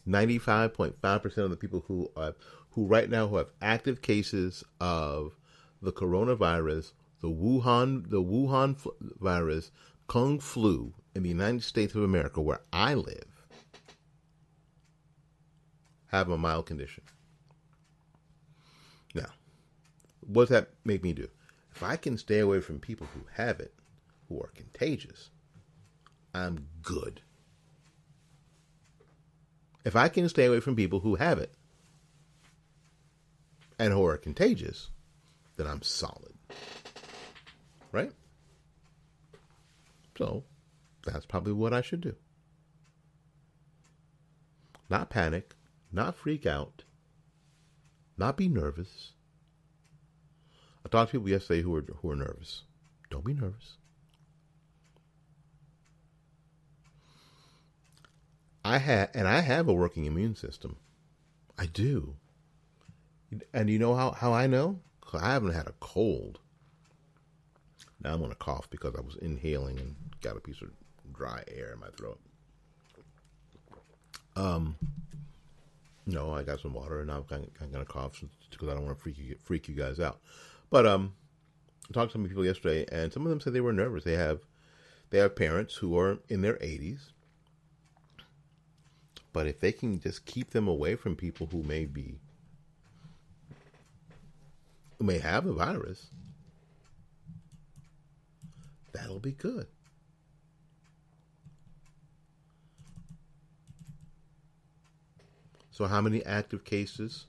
95.5% 0.07 1.39
of 1.39 1.51
the 1.51 1.57
people 1.57 1.85
who 1.89 2.11
are, 2.17 2.35
who 2.71 2.87
right 2.87 3.09
now 3.09 3.27
who 3.27 3.37
have 3.37 3.51
active 3.61 4.03
cases 4.03 4.65
of 4.81 5.37
the 5.85 5.93
coronavirus 5.93 6.93
the 7.21 7.29
Wuhan 7.31 8.11
the 8.11 8.23
Wuhan 8.23 8.77
virus 9.21 9.71
Kung 10.07 10.39
flu 10.39 10.93
in 11.15 11.23
the 11.23 11.31
United 11.31 11.63
States 11.63 11.95
of 11.95 12.03
America, 12.03 12.43
where 12.43 12.61
I 12.73 12.95
live, 12.95 13.47
have 16.09 16.29
a 16.29 16.37
mild 16.37 16.67
condition. 16.67 17.05
Now, 19.15 19.31
what 20.21 20.45
does 20.45 20.49
that 20.51 20.71
make 20.85 21.03
me 21.03 21.13
do? 21.13 21.29
If 21.75 21.83
I 21.83 21.97
can 21.97 22.19
stay 22.19 22.41
away 22.41 22.61
from 22.61 22.79
people 22.81 23.09
who 23.15 23.23
have 23.33 23.61
it, 23.61 23.73
who 24.29 24.41
are 24.41 24.51
contagious, 24.55 25.31
I'm 26.35 26.67
good. 26.83 27.23
If 29.85 29.97
I 29.97 30.09
can 30.09 30.29
stay 30.29 30.47
away 30.47 30.61
from 30.61 30.77
people 30.77 31.01
who 31.01 31.15
have 31.17 31.39
it 31.39 31.55
and 33.79 33.93
who 33.93 34.05
are 34.05 34.17
contagious, 34.17 34.91
then 35.57 35.67
I'm 35.67 35.83
solid 35.83 36.35
right? 37.95 38.13
So 40.19 40.45
that's 41.07 41.27
probably 41.27 41.53
what 41.53 41.73
I 41.73 41.81
should 41.81 42.01
do. 42.01 42.17
Not 44.91 45.11
panic, 45.11 45.55
not 45.93 46.17
freak 46.17 46.45
out, 46.45 46.83
not 48.19 48.37
be 48.37 48.49
nervous. 48.49 49.13
I 50.85 50.89
talked 50.89 51.13
to 51.13 51.19
people 51.19 51.31
yesterday 51.31 51.63
who 51.63 51.71
were 51.71 51.85
who 52.03 52.11
are 52.11 52.17
nervous. 52.17 52.65
Don't 53.11 53.25
be 53.25 53.33
nervous. 53.33 53.77
I 58.65 58.79
have, 58.79 59.11
and 59.15 59.29
I 59.29 59.41
have 59.41 59.69
a 59.69 59.73
working 59.73 60.07
immune 60.07 60.35
system. 60.35 60.77
I 61.57 61.67
do. 61.67 62.17
And 63.53 63.69
you 63.69 63.79
know 63.79 63.95
how, 63.95 64.13
how 64.13 64.33
I 64.33 64.47
know? 64.47 64.81
I 65.15 65.33
haven't 65.33 65.53
had 65.53 65.67
a 65.67 65.75
cold 65.81 66.41
now 68.05 68.13
I'm 68.13 68.19
going 68.19 68.31
to 68.31 68.37
cough 68.37 68.69
because 68.71 68.95
I 68.95 69.01
was 69.01 69.17
inhaling 69.17 69.79
and 69.79 69.97
got 70.21 70.37
a 70.37 70.41
piece 70.41 70.61
of 70.61 70.71
dry 71.15 71.43
air 71.49 71.73
in 71.73 71.81
my 71.81 71.89
throat. 71.97 72.21
Um, 74.37 74.77
no, 76.07 76.35
I 76.35 76.43
got 76.43 76.61
some 76.61 76.75
water 76.75 77.01
and 77.01 77.11
I'm 77.11 77.23
going 77.23 77.49
to 77.73 77.85
cough 77.85 78.23
because 78.51 78.69
I 78.69 78.75
don't 78.75 78.85
want 78.85 78.99
to 78.99 79.03
freak 79.03 79.19
you 79.19 79.37
freak 79.43 79.69
you 79.69 79.75
guys 79.75 79.99
out. 79.99 80.21
But 80.71 80.87
um, 80.87 81.15
I 81.89 81.95
talked 81.95 82.13
to 82.13 82.19
some 82.19 82.29
people 82.29 82.45
yesterday, 82.45 82.85
and 82.93 83.13
some 83.13 83.25
of 83.25 83.31
them 83.31 83.41
said 83.41 83.55
they 83.55 83.61
were 83.61 83.73
nervous. 83.73 84.05
They 84.05 84.17
have 84.17 84.41
they 85.11 85.19
have 85.19 85.35
parents 85.35 85.77
who 85.77 85.97
are 85.99 86.19
in 86.29 86.43
their 86.43 86.55
80s, 86.55 87.11
but 89.33 89.47
if 89.47 89.61
they 89.61 89.73
can 89.73 90.01
just 90.01 90.27
keep 90.27 90.51
them 90.51 90.69
away 90.69 90.97
from 90.97 91.17
people 91.17 91.47
who 91.47 91.63
may 91.63 91.87
be 91.87 92.19
who 94.99 95.05
may 95.05 95.19
have 95.19 95.45
the 95.45 95.53
virus, 95.53 96.09
that'll 98.93 99.21
be 99.21 99.33
good. 99.33 99.67
So, 105.71 105.87
how 105.87 106.01
many 106.01 106.25
active 106.25 106.65
cases 106.65 107.27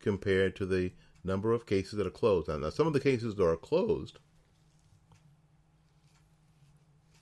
compared 0.00 0.56
to 0.56 0.64
the 0.64 0.92
number 1.22 1.52
of 1.52 1.66
cases 1.66 1.98
that 1.98 2.06
are 2.06 2.10
closed? 2.10 2.48
Now, 2.48 2.70
some 2.70 2.86
of 2.86 2.94
the 2.94 3.00
cases 3.00 3.34
that 3.34 3.44
are 3.44 3.56
closed 3.56 4.18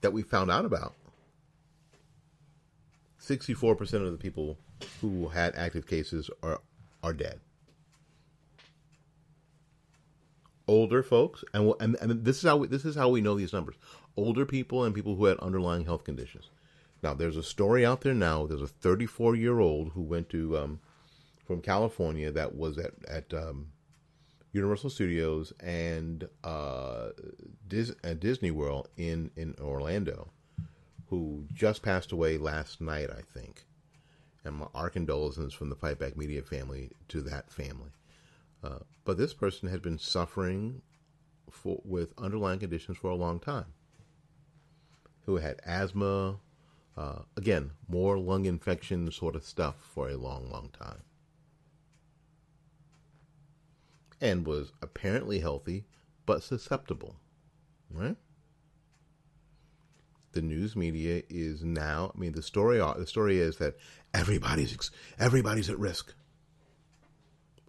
that 0.03 0.13
we 0.13 0.23
found 0.23 0.53
out 0.53 0.65
about, 0.65 0.95
64% 3.21 3.81
of 4.05 4.13
the 4.13 4.19
people 4.19 4.57
who 5.01 5.29
had 5.29 5.55
active 5.57 5.87
cases 5.87 6.31
are, 6.43 6.61
are 7.03 7.13
dead. 7.13 7.41
Older 10.73 11.03
folks, 11.03 11.45
and 11.53 11.75
and, 11.81 11.97
and 12.01 12.25
this 12.25 12.39
is 12.39 12.45
how 12.45 12.57
we, 12.57 12.67
this 12.67 12.85
is 12.85 12.97
how 12.97 13.11
we 13.11 13.21
know 13.21 13.35
these 13.37 13.53
numbers: 13.53 13.77
older 14.17 14.47
people 14.47 14.85
and 14.85 14.95
people 14.95 15.17
who 15.17 15.27
had 15.27 15.39
underlying 15.39 15.85
health 15.85 16.05
conditions. 16.05 16.51
Now, 17.03 17.15
there's 17.15 17.37
a 17.37 17.43
story 17.43 17.85
out 17.85 18.03
there 18.03 18.15
now. 18.15 18.47
There's 18.47 18.63
a 18.63 18.69
34 18.69 19.35
year 19.37 19.59
old 19.59 19.93
who 19.93 20.03
went 20.03 20.29
to 20.31 20.57
um, 20.57 20.81
from 21.45 21.61
California 21.61 22.31
that 22.33 22.55
was 22.55 22.79
at 22.79 22.93
at 23.07 23.35
um, 23.35 23.73
Universal 24.53 24.91
Studios 24.91 25.53
and 25.61 26.29
uh, 26.43 27.11
Dis- 27.69 27.95
at 28.03 28.21
Disney 28.21 28.51
World 28.51 28.89
in 28.97 29.31
in 29.37 29.55
Orlando, 29.61 30.31
who 31.09 31.45
just 31.53 31.83
passed 31.83 32.13
away 32.13 32.39
last 32.39 32.81
night, 32.81 33.11
I 33.11 33.23
think. 33.35 33.65
And 34.45 34.57
my, 34.57 34.67
our 34.75 34.91
condolences 34.91 35.53
from 35.53 35.69
the 35.69 35.77
Fight 35.77 35.99
Back 35.99 36.17
Media 36.17 36.43
family 36.43 36.91
to 37.09 37.21
that 37.23 37.53
family. 37.53 37.91
Uh, 38.63 38.79
but 39.05 39.19
this 39.19 39.35
person 39.35 39.69
had 39.69 39.83
been 39.83 39.99
suffering 39.99 40.83
for, 41.51 41.81
with 41.85 42.13
underlying 42.17 42.61
conditions 42.61 42.97
for 42.97 43.11
a 43.11 43.17
long 43.17 43.41
time. 43.41 43.67
Who 45.27 45.37
had 45.37 45.61
asthma, 45.65 46.37
uh, 46.97 47.21
again, 47.37 47.73
more 47.89 48.19
lung 48.19 48.45
infection 48.45 49.11
sort 49.11 49.37
of 49.37 49.45
stuff 49.45 49.77
for 49.95 50.09
a 50.09 50.17
long, 50.17 50.51
long 50.51 50.71
time. 50.79 51.03
And 54.21 54.47
was 54.47 54.73
apparently 54.81 55.41
healthy, 55.41 55.85
but 56.27 56.43
susceptible. 56.43 57.17
Right? 57.91 58.17
The 60.33 60.43
news 60.43 60.77
media 60.77 61.23
is 61.29 61.63
now. 61.63 62.13
I 62.15 62.19
mean, 62.19 62.33
the 62.33 62.43
story. 62.43 62.79
The 62.79 63.07
story 63.07 63.39
is 63.39 63.59
that 63.59 63.77
everybody's 64.15 64.91
everybody's 65.19 65.69
at 65.69 65.79
risk. 65.79 66.15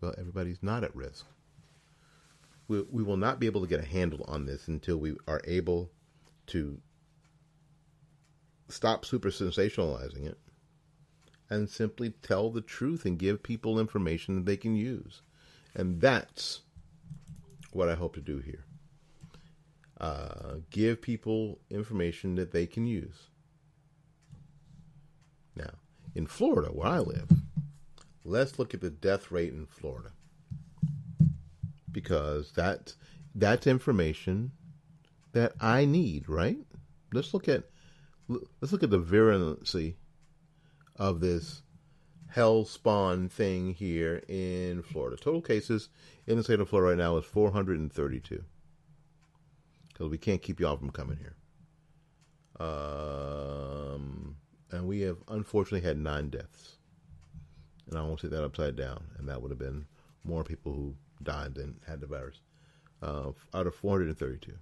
Well, 0.04 0.14
everybody's 0.18 0.62
not 0.62 0.84
at 0.84 0.93
risk. 0.93 1.26
We, 2.68 2.82
we 2.91 3.04
will 3.04 3.16
not 3.16 3.39
be 3.39 3.45
able 3.45 3.62
to 3.62 3.68
get 3.68 3.80
a 3.80 3.88
handle 3.88 4.26
on 4.28 4.45
this 4.45 4.68
until 4.68 4.97
we 4.97 5.16
are 5.30 5.39
able 5.45 5.91
to 6.47 6.82
stop 8.68 9.06
super 9.06 9.30
sensationalizing 9.30 10.26
it 10.26 10.38
and 11.49 11.70
simply 11.70 12.10
tell 12.22 12.49
the 12.49 12.60
truth 12.60 13.06
and 13.06 13.18
give 13.18 13.43
people 13.43 13.80
information 13.80 14.36
that 14.36 14.45
they 14.45 14.58
can 14.58 14.76
use. 14.76 15.22
And 15.74 16.01
that's 16.01 16.64
what 17.72 17.88
I 17.88 17.95
hope 17.95 18.16
to 18.16 18.22
do 18.22 18.39
here. 18.39 18.66
Uh, 20.01 20.56
give 20.70 21.01
people 21.01 21.60
information 21.70 22.36
that 22.36 22.51
they 22.51 22.66
can 22.66 22.86
use. 22.86 23.30
Now, 25.56 25.76
in 26.14 26.28
Florida, 26.28 26.74
where 26.74 26.89
I 26.89 26.99
live, 26.99 27.30
let's 28.24 28.58
look 28.60 28.74
at 28.74 28.82
the 28.82 28.90
death 28.90 29.32
rate 29.32 29.54
in 29.54 29.66
Florida 29.66 30.12
because 31.92 32.52
that 32.54 32.94
that's 33.36 33.68
information 33.68 34.52
that 35.34 35.54
I 35.60 35.86
need, 35.86 36.30
right? 36.30 36.58
Let's 37.12 37.34
look 37.34 37.48
at 37.48 37.64
let's 38.28 38.72
look 38.72 38.84
at 38.84 38.90
the 38.90 39.00
virulency 39.00 39.96
of 40.96 41.20
this 41.20 41.64
hell 42.28 42.66
spawn 42.66 43.30
thing 43.30 43.74
here 43.74 44.24
in 44.28 44.82
Florida. 44.82 45.18
Total 45.18 45.42
cases 45.42 45.90
in 46.26 46.38
the 46.38 46.44
state 46.44 46.60
of 46.60 46.70
Florida 46.70 46.96
right 46.96 47.04
now 47.04 47.18
is 47.18 47.26
432. 47.26 48.44
Because 49.90 50.10
we 50.10 50.18
can't 50.18 50.42
keep 50.42 50.60
y'all 50.60 50.78
from 50.78 50.90
coming 50.90 51.18
here. 51.18 51.36
Um, 52.60 54.38
and 54.72 54.88
we 54.88 55.02
have 55.02 55.18
unfortunately 55.28 55.88
had 55.88 55.98
nine 55.98 56.30
deaths. 56.30 56.73
And 57.90 57.98
I 57.98 58.02
won't 58.02 58.22
say 58.22 58.28
that 58.28 58.44
upside 58.44 58.76
down. 58.76 59.04
And 59.18 59.28
that 59.28 59.42
would 59.42 59.52
have 59.52 59.60
been 59.60 59.86
more 60.24 60.44
people 60.44 60.74
who 60.74 60.96
died 61.22 61.56
than 61.56 61.80
had 61.88 62.02
the 62.02 62.08
virus. 62.08 62.40
Uh, 63.02 63.32
out 63.54 63.68
of 63.68 63.76
432. 63.76 64.54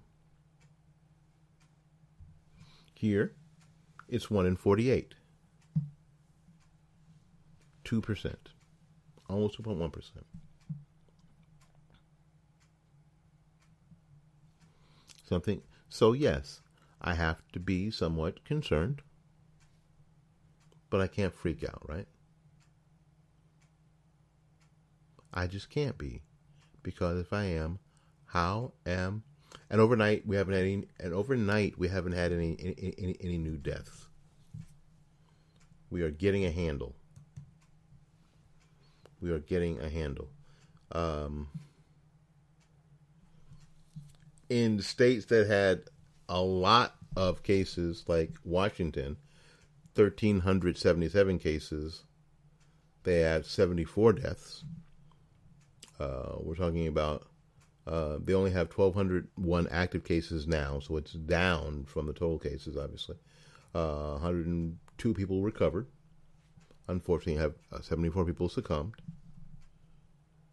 Here, 2.94 3.32
it's 4.08 4.30
1 4.30 4.46
in 4.46 4.56
48. 4.56 5.14
2%. 7.84 8.34
Almost 9.28 9.62
2.1%. 9.62 10.10
Something. 15.28 15.62
So, 15.88 16.12
yes, 16.12 16.60
I 17.00 17.14
have 17.14 17.42
to 17.52 17.60
be 17.60 17.90
somewhat 17.90 18.44
concerned, 18.44 19.02
but 20.90 21.00
I 21.00 21.06
can't 21.06 21.34
freak 21.34 21.64
out, 21.64 21.82
right? 21.88 22.06
I 25.32 25.46
just 25.46 25.70
can't 25.70 25.96
be. 25.98 26.22
Because 26.82 27.20
if 27.20 27.32
I 27.32 27.44
am, 27.44 27.78
how 28.26 28.72
am 28.86 29.22
and 29.70 29.80
overnight 29.80 30.26
we 30.26 30.36
haven't 30.36 30.54
had 30.54 30.62
any 30.62 30.84
and 31.00 31.14
overnight 31.14 31.78
we 31.78 31.88
haven't 31.88 32.12
had 32.12 32.30
any 32.30 32.56
any, 32.60 32.94
any, 32.98 33.16
any 33.20 33.38
new 33.38 33.56
deaths. 33.56 34.06
We 35.90 36.02
are 36.02 36.10
getting 36.10 36.44
a 36.44 36.50
handle. 36.50 36.94
We 39.20 39.30
are 39.30 39.38
getting 39.38 39.80
a 39.80 39.88
handle. 39.88 40.28
Um, 40.90 41.48
in 44.48 44.80
states 44.80 45.26
that 45.26 45.46
had 45.46 45.82
a 46.28 46.40
lot 46.40 46.96
of 47.16 47.42
cases, 47.42 48.04
like 48.08 48.32
Washington, 48.44 49.16
1,377 49.94 51.38
cases, 51.38 52.02
they 53.04 53.20
had 53.20 53.46
74 53.46 54.14
deaths. 54.14 54.64
Uh, 56.02 56.36
we're 56.40 56.56
talking 56.56 56.88
about 56.88 57.28
uh, 57.86 58.18
they 58.24 58.34
only 58.34 58.50
have 58.50 58.72
1,201 58.72 59.68
active 59.70 60.02
cases 60.02 60.48
now, 60.48 60.80
so 60.80 60.96
it's 60.96 61.12
down 61.12 61.84
from 61.84 62.06
the 62.06 62.12
total 62.12 62.40
cases, 62.40 62.76
obviously. 62.76 63.16
Uh, 63.72 64.12
102 64.12 65.14
people 65.14 65.42
recovered. 65.42 65.86
Unfortunately, 66.88 67.40
have 67.40 67.54
uh, 67.72 67.80
74 67.80 68.24
people 68.24 68.48
succumbed. 68.48 68.94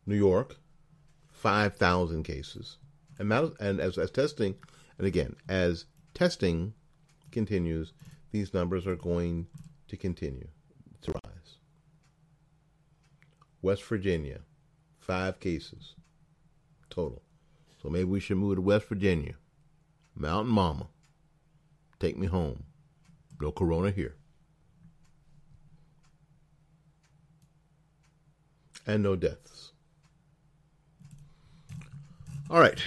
New 0.05 0.15
York, 0.15 0.57
5,000 1.31 2.23
cases. 2.23 2.77
And, 3.17 3.31
and 3.59 3.79
as, 3.79 3.97
as 3.97 4.11
testing, 4.11 4.55
and 4.99 5.07
again, 5.07 5.35
as 5.47 5.85
testing 6.13 6.73
continues, 7.31 7.93
these 8.31 8.53
numbers 8.53 8.85
are 8.85 8.95
going 8.95 9.47
to 9.87 9.97
continue 9.97 10.47
to 11.01 11.11
rise. 11.11 11.57
West 13.61 13.83
Virginia, 13.83 14.41
five 15.09 15.39
cases 15.39 15.95
total. 16.91 17.23
So 17.81 17.89
maybe 17.89 18.03
we 18.03 18.19
should 18.19 18.37
move 18.37 18.57
to 18.57 18.61
West 18.61 18.87
Virginia. 18.87 19.33
Mountain 20.15 20.53
Mama. 20.53 20.85
Take 21.99 22.15
me 22.15 22.27
home. 22.27 22.63
No 23.41 23.51
corona 23.51 23.89
here. 23.89 24.17
And 28.85 29.01
no 29.01 29.15
deaths. 29.15 29.71
All 32.51 32.59
right. 32.59 32.79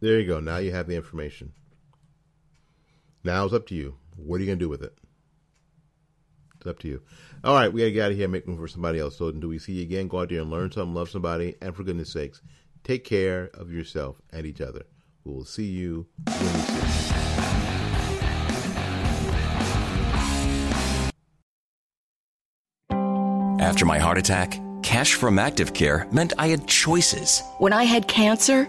There 0.00 0.18
you 0.18 0.26
go. 0.26 0.40
Now 0.40 0.56
you 0.56 0.72
have 0.72 0.86
the 0.86 0.96
information. 0.96 1.52
Now 3.22 3.44
it's 3.44 3.52
up 3.52 3.66
to 3.66 3.74
you. 3.74 3.96
What 4.16 4.36
are 4.36 4.40
you 4.40 4.46
going 4.46 4.58
to 4.58 4.64
do 4.64 4.70
with 4.70 4.82
it? 4.82 4.96
It's 6.60 6.66
up 6.66 6.78
to 6.80 6.88
you. 6.88 7.00
All 7.42 7.54
right, 7.54 7.72
we 7.72 7.80
got 7.80 7.86
to 7.86 7.92
get 7.92 8.04
out 8.04 8.10
of 8.10 8.16
here 8.18 8.24
and 8.26 8.32
make 8.32 8.46
room 8.46 8.58
for 8.58 8.68
somebody 8.68 8.98
else. 8.98 9.16
So 9.16 9.28
until 9.28 9.48
we 9.48 9.58
see 9.58 9.72
you 9.72 9.82
again, 9.82 10.08
go 10.08 10.20
out 10.20 10.28
there 10.28 10.42
and 10.42 10.50
learn 10.50 10.70
something, 10.70 10.92
love 10.94 11.08
somebody, 11.08 11.54
and 11.62 11.74
for 11.74 11.84
goodness 11.84 12.12
sakes, 12.12 12.42
take 12.84 13.02
care 13.04 13.48
of 13.54 13.72
yourself 13.72 14.20
and 14.30 14.44
each 14.44 14.60
other. 14.60 14.82
We 15.24 15.32
will 15.32 15.46
see 15.46 15.64
you 15.64 16.06
really 16.28 16.60
soon. 16.60 16.80
After 23.58 23.86
my 23.86 23.98
heart 23.98 24.18
attack, 24.18 24.60
cash 24.82 25.14
from 25.14 25.38
Active 25.38 25.72
Care 25.72 26.06
meant 26.12 26.34
I 26.36 26.48
had 26.48 26.66
choices. 26.66 27.42
When 27.58 27.72
I 27.72 27.84
had 27.84 28.06
cancer, 28.06 28.68